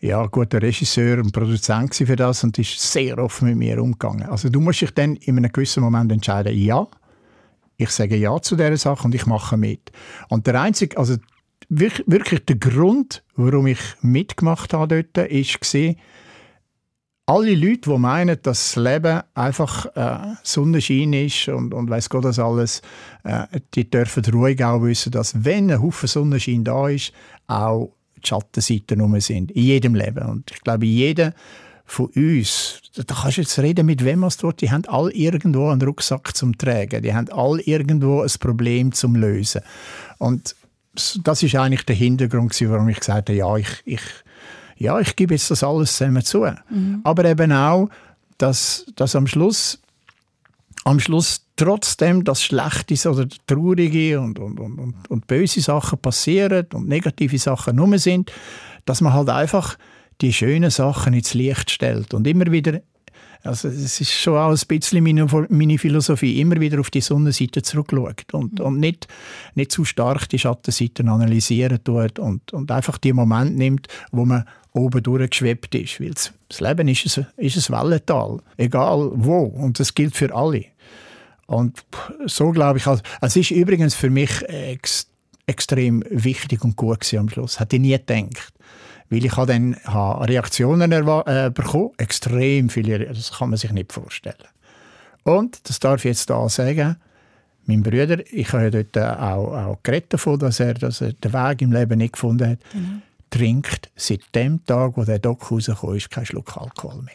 [0.00, 4.28] ja, guter Regisseur und Produzent für das und ist sehr offen mit mir umgegangen.
[4.28, 6.86] Also du musst dich dann in einem gewissen Moment entscheiden, ja,
[7.76, 9.92] ich sage ja zu dieser Sache und ich mache mit.
[10.28, 11.16] Und der einzige, also
[11.68, 15.58] wirklich, der Grund, warum ich mitgemacht habe dort, ist
[17.26, 22.24] alle Leute, die meinen, dass das Leben einfach äh, Sonnenschein ist und, und weiß Gott
[22.24, 22.80] das alles,
[23.22, 27.12] äh, die dürfen ruhig auch wissen, dass wenn ein Haufen Sonnenschein da ist,
[27.46, 29.50] auch die Schattenseiten rum sind.
[29.52, 30.24] In jedem Leben.
[30.26, 31.34] Und ich glaube, jeder
[31.84, 35.68] von uns, da kannst du jetzt reden mit wem es dort, die haben alle irgendwo
[35.68, 37.02] einen Rucksack zum Tragen.
[37.02, 39.62] Die haben alle irgendwo ein Problem zum Lösen.
[40.18, 40.54] Und
[41.22, 44.02] das ist eigentlich der Hintergrund, warum ich gesagt habe, ja, ich, ich,
[44.76, 46.44] ja, ich gebe jetzt das alles zusammen zu.
[47.04, 47.88] Aber eben auch,
[48.36, 49.80] dass, dass am Schluss
[50.88, 56.88] am Schluss trotzdem, dass Schlechtes oder Traurige und, und, und, und, böse Sachen passieren und
[56.88, 58.32] negative Sachen nur sind,
[58.84, 59.76] dass man halt einfach
[60.20, 62.80] die schönen Sachen ins Licht stellt und immer wieder
[63.44, 67.62] also es ist schon auch ein bisschen meine, meine Philosophie, immer wieder auf die Sonnenseite
[67.62, 69.06] zurückschaut und, und nicht,
[69.54, 74.44] nicht zu stark die Schattenseiten analysieren tut und, und einfach die Moment nimmt, wo man
[74.72, 76.00] oben durchgeschwebt ist.
[76.00, 79.44] Weil das, das Leben ist ein, ist ein Wellental, egal wo.
[79.44, 80.64] Und das gilt für alle.
[81.48, 81.82] Und
[82.26, 85.08] so glaube ich, also, es ist übrigens für mich ex,
[85.46, 87.58] extrem wichtig und gut gewesen am Schluss.
[87.58, 88.52] Hätte ich nie gedacht.
[89.08, 93.94] Weil ich habe dann habe Reaktionen äh, bekommen, extrem viele, das kann man sich nicht
[93.94, 94.36] vorstellen.
[95.24, 96.96] Und, das darf ich jetzt da sagen,
[97.64, 101.14] mein Bruder, ich habe ja dort äh, auch, auch geredet davon, dass er, dass er
[101.14, 102.58] den Weg im Leben nicht gefunden hat,
[103.30, 107.14] trinkt seit dem Tag, wo der Doc rausgekommen ist, keinen Schluck Alkohol mehr.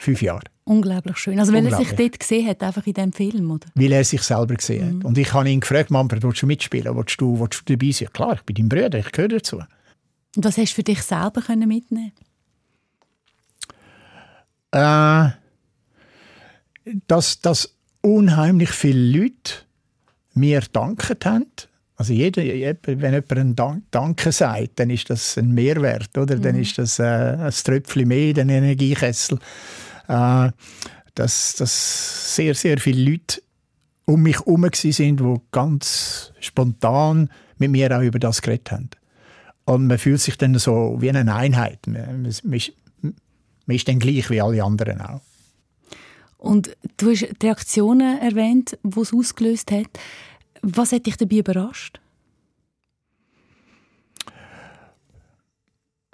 [0.00, 0.44] Fünf Jahre.
[0.64, 1.38] Unglaublich schön.
[1.38, 3.66] Also weil er sich dort gesehen hat, einfach in diesem Film, oder?
[3.74, 5.04] weil er sich selber gesehen hat.
[5.04, 6.96] Und ich habe ihn gefragt, Manfred, willst du mitspielen?
[6.96, 8.08] Willst du, willst du dabei sein?
[8.10, 9.56] Klar, ich bin dein Bruder, ich gehöre dazu.
[9.56, 12.12] Und was hast du für dich selber können mitnehmen
[14.72, 15.28] Äh,
[17.06, 19.52] dass, dass unheimlich viele Leute
[20.32, 21.46] mir danket haben.
[21.96, 26.36] Also jeder, wenn jemand einen Dank, Danke sagt, dann ist das ein Mehrwert, oder?
[26.36, 29.38] Dann ist das äh, ein Tröpfchen mehr in den Energiekessel.
[30.10, 30.50] Äh,
[31.14, 33.42] dass, dass sehr, sehr viele Leute
[34.06, 38.90] um mich herum sind, die ganz spontan mit mir auch über das geredet haben.
[39.66, 41.86] Und man fühlt sich dann so wie eine Einheit.
[41.86, 45.20] Man, man, man, ist- man ist dann gleich wie alle anderen auch.
[46.38, 49.88] Und du hast die Reaktionen erwähnt, die es ausgelöst hat.
[50.62, 52.00] Was hat dich dabei überrascht?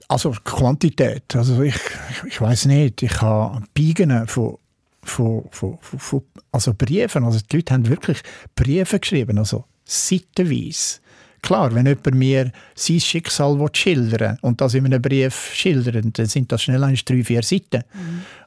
[0.08, 1.34] Also Quantität.
[1.34, 3.02] Also ich, ich, ich weiß nicht.
[3.02, 4.58] Ich habe Biegen von,
[5.02, 7.24] von, von, von, also Briefen.
[7.24, 8.20] Also die Leute haben wirklich
[8.54, 11.00] Briefe geschrieben, also seitenweise.
[11.42, 16.26] Klar, wenn jemand mir sein Schicksal will schildern und das in einem Brief schildern, dann
[16.26, 17.84] sind das schnell eins, drei, vier Seiten.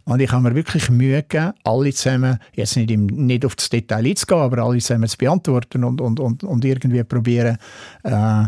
[0.04, 3.70] Und ich habe mir wirklich Mühe gegeben, alle zusammen, jetzt nicht, im, nicht auf das
[3.70, 7.58] Detail einzugehen, aber alle zusammen zu beantworten und, und, und, und irgendwie probieren,
[8.04, 8.46] äh,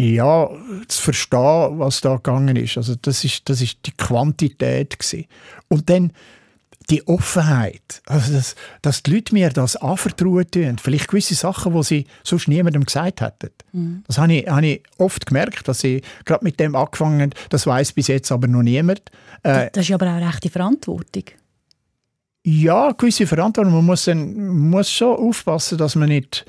[0.00, 0.48] ja,
[0.88, 2.76] zu verstehen, was da gegangen ist.
[2.76, 5.26] Also das ist, das ist die Quantität gewesen.
[5.68, 6.12] Und dann
[6.88, 11.82] die Offenheit, also dass, dass die Leute mir das anvertrauen tun, vielleicht gewisse Sachen, die
[11.84, 14.02] sie sonst niemandem gesagt hätten.
[14.08, 17.66] Das habe ich, habe ich oft gemerkt, dass sie gerade mit dem angefangen haben, das
[17.66, 19.02] weiß bis jetzt aber noch niemand.
[19.44, 21.24] Äh, Das ist aber auch rechte Verantwortung.
[22.44, 23.74] ja, gewisse Verantwortung.
[23.74, 26.44] Man muss, dann, man muss schon aufpassen, dass man nicht,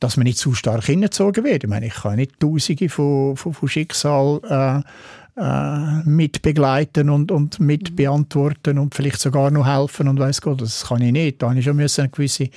[0.00, 1.64] dass man nicht zu stark hingezogen wird.
[1.64, 7.30] Ich meine, ich kann nicht Tausende von, von, von Schicksal äh, äh, mit begleiten und,
[7.30, 11.42] und mit beantworten und vielleicht sogar noch helfen und weiß Gott, das kann ich nicht.
[11.42, 12.48] Da habe ich schon müssen gewisse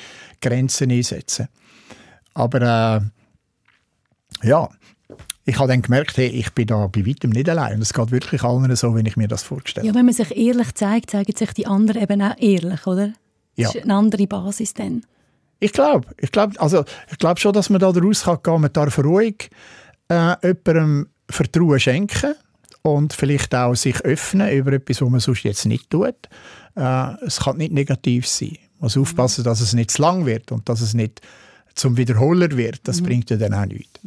[0.42, 1.48] Grenzen einsetzen.
[2.34, 3.02] Aber
[4.44, 4.70] äh, ja,
[5.46, 7.76] ich habe dann gemerkt, hey, ich bin da bei weitem nicht allein.
[7.76, 9.86] Und es geht wirklich allen so, wie ich mir das vorstelle.
[9.86, 13.14] Ja, wenn man sich ehrlich zeigt, zeigen sich die anderen eben auch ehrlich, oder?
[13.56, 13.68] Ja.
[13.68, 15.04] Das ist eine andere Basis dann.
[15.60, 18.62] Ich glaube, ich glaube, also ich glaube schon, dass man da daraus kann gehen.
[18.62, 19.50] Man darf ruhig
[20.10, 22.36] äh, jemandem Vertrauen schenken
[22.82, 26.16] und vielleicht auch sich öffnen über etwas, was man sonst jetzt nicht tut.
[26.76, 28.58] Äh, es kann nicht negativ sein.
[28.80, 31.22] Man muss aufpassen, dass es nicht zu lang wird und dass es nicht
[31.76, 32.80] zum Wiederholer wird.
[32.86, 34.00] Das bringt ja dann auch nichts.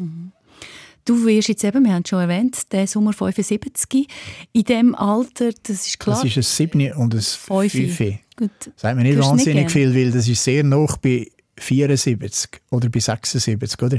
[1.05, 4.07] Du wirst jetzt eben, wir haben es schon erwähnt, der Sommer 75.
[4.53, 6.17] In diesem Alter, das ist klar.
[6.17, 7.89] Das ist ein 7 und ein Fünfi.
[7.89, 8.19] 5.
[8.37, 8.51] Gut.
[8.77, 9.69] Sagt mir nicht nicht wahnsinnig gern?
[9.69, 11.29] viel, weil das ist sehr noch bei
[11.59, 13.83] 74 oder bei 76.
[13.83, 13.99] Oder?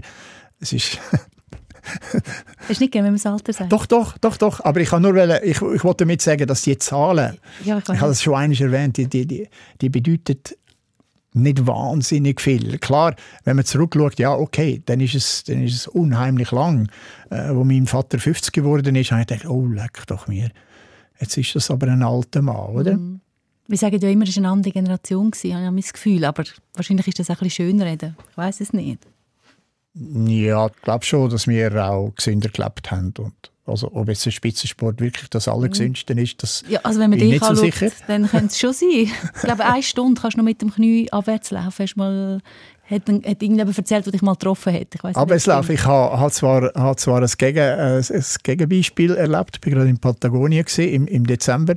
[0.60, 1.00] Es ist
[2.70, 3.72] Hast du nicht gerne, wenn man das Alter sagt?
[3.72, 4.64] Doch, doch, doch, doch.
[4.64, 7.84] Aber ich kann nur, wollen, ich, ich wollte damit sagen, dass die Zahlen, Ja, ich
[7.84, 9.50] ich habe das schon einmal erwähnt, die, die, die,
[9.82, 10.38] die bedeuten
[11.34, 12.78] nicht wahnsinnig viel.
[12.78, 16.90] Klar, wenn man zurückschaut, ja, okay, dann ist es, dann ist es unheimlich lang.
[17.30, 20.52] Äh, wo mein Vater 50 geworden ist, habe ich gedacht, oh, leck doch mir.
[21.20, 23.00] Jetzt ist das aber ein alter Mann, oder?
[23.68, 26.26] Wir sagen ja immer, es war eine andere Generation, gewesen, habe ich das Gefühl.
[26.26, 26.44] Aber
[26.74, 28.16] wahrscheinlich ist das auch ein bisschen schönreden.
[28.32, 29.00] Ich weiß es nicht.
[29.96, 33.14] Ja, ich glaube schon, dass wir auch gesünder gelebt haben.
[33.20, 37.20] Und also, ob jetzt der Spitzensport wirklich das Allergesündeste ist, das Ja, also wenn man
[37.20, 37.92] bin dich ich nicht so anschaut, sicher.
[38.08, 38.90] dann könnte es schon sein.
[38.90, 41.84] Ich glaube, eine Stunde kannst du noch mit dem Knie abwärts laufen.
[41.84, 42.42] Hast mal,
[42.90, 44.94] hat, hat irgendjemand erzählt, der dich mal getroffen hat?
[44.94, 49.16] Ich weiss ob es Ich habe habe zwar, habe zwar ein, Gegen, äh, ein Gegenbeispiel
[49.16, 49.60] erlebt.
[49.62, 51.76] Ich war gerade in Patagonien gewesen, im, im Dezember.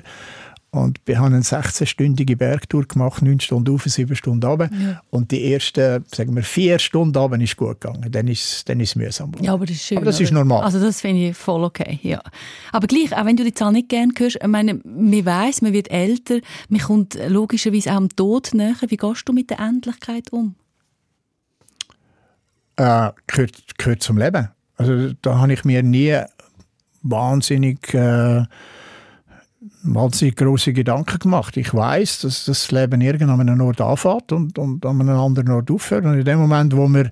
[0.76, 4.70] Und wir haben eine 16-stündige Bergtour gemacht, 9 Stunden auf, 7 Stunden runter.
[4.72, 5.00] Ja.
[5.10, 8.10] Und die ersten, sagen wir, 4 Stunden runter ist gut gegangen.
[8.10, 9.32] Dann ist, dann ist es mühsam.
[9.40, 9.98] Ja, aber das ist schön.
[9.98, 10.40] Aber das ist oder?
[10.40, 10.62] normal.
[10.62, 12.20] Also das finde ich voll okay, ja.
[12.72, 15.72] Aber gleich, auch wenn du die Zahl nicht gerne hörst, ich meine, man weiss, man
[15.72, 18.74] wird älter, man kommt logischerweise auch am Tod näher.
[18.88, 20.54] Wie gehst du mit der Endlichkeit um?
[22.76, 24.48] äh, gehört, gehört zum Leben.
[24.76, 26.18] Also da habe ich mir nie
[27.02, 28.44] wahnsinnig, äh,
[29.82, 31.56] wahnsinnig große Gedanken gemacht.
[31.56, 35.50] Ich weiß, dass das Leben irgendwann an einem Ort anfängt und, und an einem anderen
[35.50, 36.04] Ort aufhört.
[36.04, 37.10] Und in dem Moment, wo wir,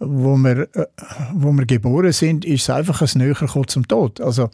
[0.00, 0.86] wo wir, äh,
[1.32, 4.20] wo wir geboren sind, ist es einfach ein Näherkommen zum Tod.
[4.20, 4.50] Also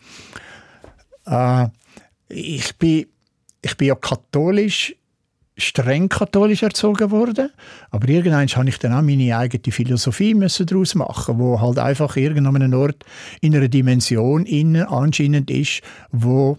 [1.26, 1.66] äh,
[2.28, 3.06] ich bin,
[3.62, 4.94] ich bin ja katholisch
[5.58, 7.50] streng katholisch erzogen worden,
[7.90, 12.16] aber irgendwann habe ich dann auch meine eigene Philosophie müssen daraus machen, wo halt einfach
[12.16, 13.04] irgendwann an einem Ort
[13.40, 15.82] in einer Dimension innen anscheinend ist,
[16.12, 16.58] wo,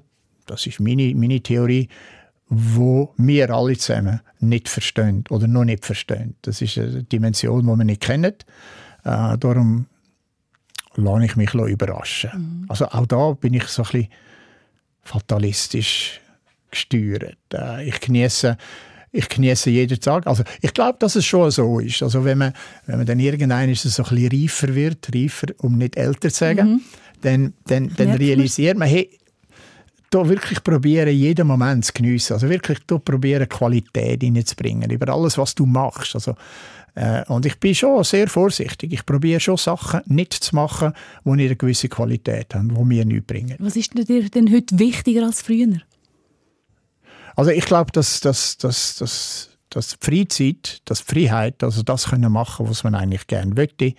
[0.49, 1.87] das ist meine, meine Theorie,
[2.49, 6.35] wo wir alle zusammen nicht verstehen oder noch nicht verstehen.
[6.41, 8.33] Das ist eine Dimension, die wir nicht kennen.
[9.03, 9.85] Äh, darum
[10.95, 12.65] lasse ich mich überraschen.
[12.67, 14.07] Also auch da bin ich so ein bisschen
[15.03, 16.19] fatalistisch
[16.71, 17.37] gesteuert.
[17.53, 18.57] Äh, ich genieße
[19.11, 20.27] ich genieße jeden Tag.
[20.27, 22.03] Also ich glaube, dass es schon so ist.
[22.03, 22.53] Also wenn man,
[22.85, 26.37] wenn man dann irgendwann ist so ein bisschen reifer wird, reifer, um nicht älter zu
[26.37, 26.81] sagen,
[27.21, 28.17] dann, dann, dann man.
[28.17, 29.09] realisiert man, hey,
[30.09, 32.33] da wirklich probieren, jeden Moment zu geniessen.
[32.33, 36.15] Also wirklich da probieren, Qualität reinzubringen über alles, was du machst.
[36.15, 36.35] Also,
[36.95, 38.93] äh, und ich bin schon sehr vorsichtig.
[38.93, 40.93] Ich probiere schon Sachen nicht zu machen,
[41.23, 43.55] die eine gewisse Qualität haben, die mir nichts bringen.
[43.59, 45.81] Was ist dir denn heute wichtiger als früher?
[47.35, 52.09] Also ich glaube, dass, dass, dass, dass, dass die Freizeit, dass die Freiheit, also das
[52.09, 53.93] können machen, was man eigentlich gerne möchte,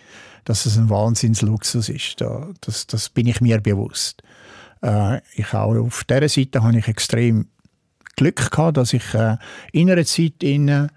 [0.45, 2.21] dass es ein Wahnsinnsluxus ist.
[2.21, 4.23] Da, das, das bin ich mir bewusst.
[4.83, 7.47] Äh, ich auch auf dieser Seite habe ich extrem
[8.17, 9.37] Glück gehabt, dass ich äh,
[9.73, 10.89] in einer Zeit in, äh,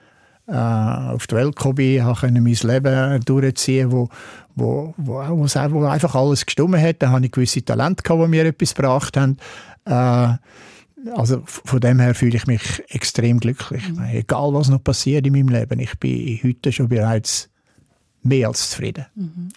[0.48, 4.10] auf die Welt gekommen bin, habe mein Leben durchziehen, wo,
[4.56, 7.02] wo, wo, wo, einfach alles gestimmt hat.
[7.02, 9.38] Da habe ich gewisse Talente gehabt, die mir etwas gebracht haben.
[9.86, 10.38] Äh,
[11.16, 13.84] also von dem her fühle ich mich extrem glücklich.
[13.88, 17.50] Ich meine, Egal was noch passiert in meinem Leben, ich bin heute schon bereits
[18.24, 19.06] mehr als zufrieden.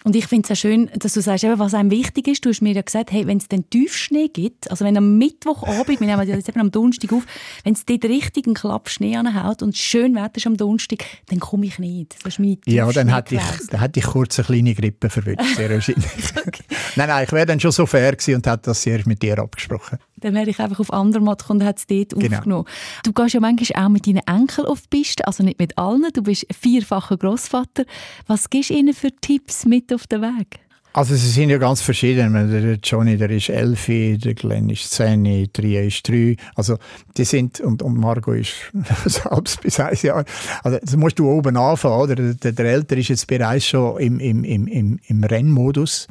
[0.03, 2.45] Und ich finde es auch schön, dass du sagst, eben, was einem wichtig ist.
[2.45, 5.99] Du hast mir ja gesagt, hey, wenn es den Tiefschnee gibt, also wenn am Mittwochabend,
[5.99, 7.23] wir nehmen ja jetzt eben am Donnerstag auf,
[7.63, 11.03] wenn es dort richtig einen Klapp Schnee anhaut und es schön Wetter ist am Donnerstag,
[11.27, 12.15] dann komme ich nicht.
[12.23, 15.55] Das ist meine Ja, dann hätte ich, dann hätte ich kurz eine kleine Grippe verwünscht,
[15.55, 16.05] sehr wahrscheinlich.
[16.95, 19.37] Nein, nein, ich wäre dann schon so fair gewesen und hätte das sehr mit dir
[19.37, 19.99] abgesprochen.
[20.17, 22.37] Dann wäre ich einfach auf Andermatt gekommen und hätte es dort Genau.
[22.37, 22.65] aufgenommen.
[23.03, 26.07] Du gehst ja manchmal auch mit deinen Enkeln auf die Piste, also nicht mit allen.
[26.13, 27.85] Du bist vierfacher Großvater.
[28.25, 30.59] Was gibst du ihnen für Tipps mit auf den Weg?
[30.93, 32.33] Also sie sind ja ganz verschieden.
[32.33, 36.35] Der Johnny, der ist elf, der Glenn ist zehn, die Ria ist drei.
[36.55, 36.79] Also
[37.15, 38.53] die sind, und, und Margot ist
[39.05, 40.25] selbst bis ein Jahr.
[40.63, 42.15] Also das musst du oben anfangen, oder?
[42.15, 46.07] Der, der Ältere ist jetzt bereits schon im, im, im, im, im Rennmodus.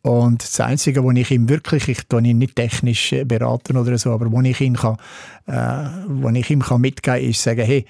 [0.00, 3.98] Und das Einzige, wo ich ihm wirklich, ich tue ihn nicht technisch äh, beraten oder
[3.98, 4.96] so, aber wo ich ihn kann,
[5.46, 7.84] äh, wo ich ihm kann mitgeben kann, ist sagen, hey,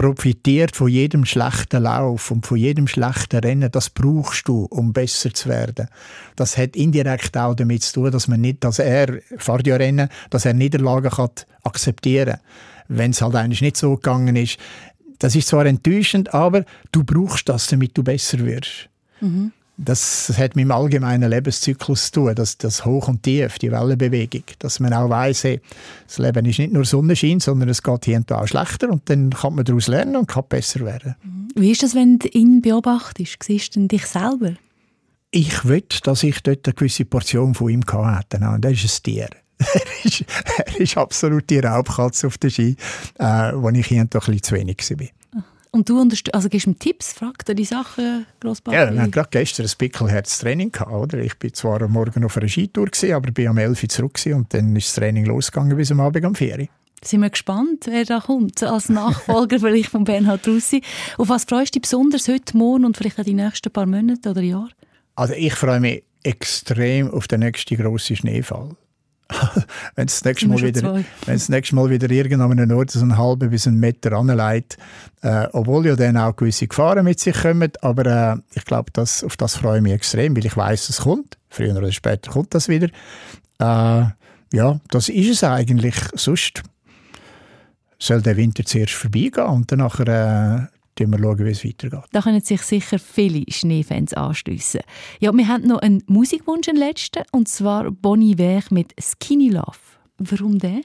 [0.00, 3.70] profitiert von jedem schlechten Lauf und von jedem schlechten Rennen.
[3.70, 5.88] Das brauchst du, um besser zu werden.
[6.36, 10.08] Das hat indirekt auch damit zu tun, dass man nicht, dass er fährt ja Rennen,
[10.30, 11.28] dass er Niederlagen kann
[11.64, 12.38] akzeptieren,
[12.88, 14.56] wenn es halt eigentlich nicht so gegangen ist.
[15.18, 18.88] Das ist zwar enttäuschend, aber du brauchst das, damit du besser wirst.
[19.82, 24.42] Das hat mit dem allgemeinen Lebenszyklus zu tun, das, das Hoch und Tief, die Wellenbewegung.
[24.58, 25.60] Dass man auch weiss, hey,
[26.06, 29.08] das Leben ist nicht nur Sonnenschein, sondern es geht hier und da auch schlechter und
[29.08, 31.16] dann kann man daraus lernen und kann besser werden.
[31.54, 33.42] Wie ist das, wenn du ihn beobachtest?
[33.42, 34.52] Siehst du dich selber?
[35.30, 38.38] Ich will, dass ich dort eine gewisse Portion von ihm hatte.
[38.38, 39.28] Und das ist ein Tier.
[39.58, 40.24] er, ist,
[40.56, 42.76] er ist absolut die Raubkatze auf der Ski,
[43.18, 45.06] äh, wo ich hier ein bisschen zu wenig war.
[45.72, 48.76] Und du also gibst ihm Tipps, fragt er die Sachen, Grosspapi?
[48.76, 50.72] Ja, wir hatten gerade gestern ein Pickelherz-Training.
[50.90, 51.18] Oder?
[51.18, 54.14] Ich bin zwar am Morgen auf einer Skitour, gewesen, aber bin am 11 Uhr zurück
[54.14, 56.66] gewesen und dann ist das Training losgegangen bis am Abend um 4 Uhr.
[57.02, 60.82] Sind wir gespannt, wer da kommt, als Nachfolger vielleicht von Bernhard Russi.
[61.16, 64.30] Auf was freust du dich besonders heute, morgen und vielleicht auch die nächsten paar Monate
[64.30, 64.70] oder Jahre?
[65.14, 68.76] Also ich freue mich extrem auf den nächsten grossen Schneefall.
[69.94, 70.34] wenn es das
[71.26, 74.76] das nächste Mal wieder irgendeinem Ort so einen halben bis einen Meter anlegt,
[75.22, 79.24] äh, obwohl ja dann auch gewisse Gefahren mit sich kommen, aber äh, ich glaube, das,
[79.24, 81.38] auf das freue ich mich extrem, weil ich weiß, es kommt.
[81.48, 82.88] Früher oder später kommt das wieder.
[83.58, 84.04] Äh,
[84.52, 85.94] ja, das ist es eigentlich.
[86.14, 86.62] Sonst
[87.98, 92.04] soll der Winter zuerst vorbeigehen und dann nachher äh, schauen wir, schauen, wie es weitergeht.
[92.12, 94.80] Da können sich sicher viele Schneefans anschliessen.
[95.20, 99.78] Ja, wir haben noch einen Musikwunsch, einen letzten, und zwar Bonnie Iver mit Skinny Love.
[100.18, 100.80] Warum der?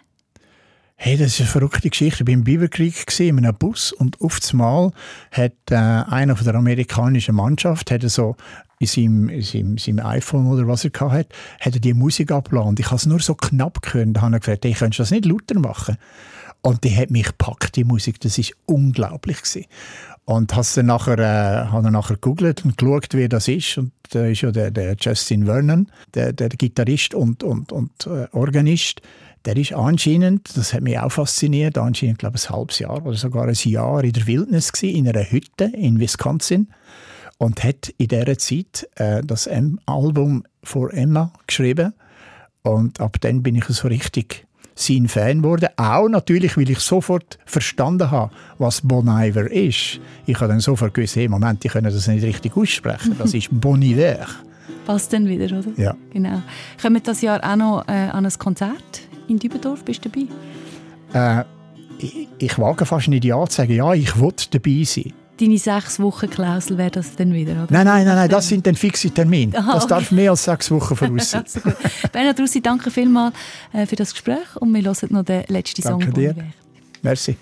[0.97, 2.23] Hey, das ist eine verrückte Geschichte.
[2.23, 4.91] Ich war im gewesen, in einem Bus und auf Mal
[5.31, 8.37] hat äh, einer von der amerikanischen Mannschaft hat so
[8.79, 12.75] in seinem, in seinem, seinem iPhone oder was er hatte, hat er die Musik abgeladen.
[12.79, 14.09] Ich habe es nur so knapp gehört.
[14.13, 15.97] Da habe ich gefragt, hey, könntest du das nicht lauter machen?
[16.65, 18.19] Und die hat mich gepackt, die Musik.
[18.21, 19.67] Das ist unglaublich gewesen.
[20.25, 23.77] Und habe dann nachher, äh, dann nachher gegoogelt und geschaut, wer das ist.
[23.77, 28.25] Und da ist ja der, der Justin Vernon, der, der Gitarrist und, und, und äh,
[28.31, 29.03] Organist.
[29.45, 33.15] Der ist anscheinend, das hat mich auch fasziniert, anscheinend, glaube ich, ein halbes Jahr oder
[33.15, 36.69] sogar ein Jahr in der Wildnis gewesen, in einer Hütte in Wisconsin
[37.37, 41.93] und hat in dieser Zeit äh, das M Album For Emma geschrieben.
[42.63, 45.69] Und ab dann bin ich so richtig sein Fan geworden.
[45.77, 49.99] Auch natürlich, weil ich sofort verstanden habe, was Bon Iver ist.
[50.25, 53.15] Ich habe dann sofort gewusst, hey, Moment, ich kann das nicht richtig aussprechen.
[53.17, 54.27] Das ist Bon Iver.
[54.85, 55.71] Passt dann wieder, oder?
[55.77, 55.95] Ja.
[56.13, 56.41] Genau.
[56.81, 59.83] Kommen das Jahr auch noch äh, an ein Konzert in Dübendorf?
[59.83, 61.39] Bist du dabei?
[61.41, 61.45] Äh,
[61.97, 65.13] ich, ich wage fast nicht Ja zu sagen, ja, ich will dabei sein.
[65.39, 67.67] Deine sechs Wochen Klausel wäre das dann wieder, oder?
[67.69, 69.57] Nein, nein, nein, nein das sind dann fixe Termine.
[69.57, 71.43] Aha, Das darf mehr als sechs Wochen voraus sein.
[71.55, 71.59] Also.
[72.11, 73.35] Bernhard Russi, danke vielmals
[73.73, 75.99] äh, für das Gespräch und wir hören noch den letzten Song.
[75.99, 76.35] Danke dir.
[77.01, 77.35] Merci.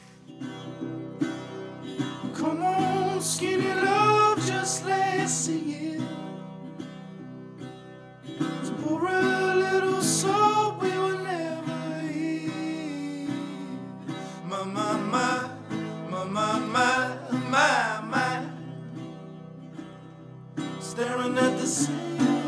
[20.94, 22.43] Staring at the sink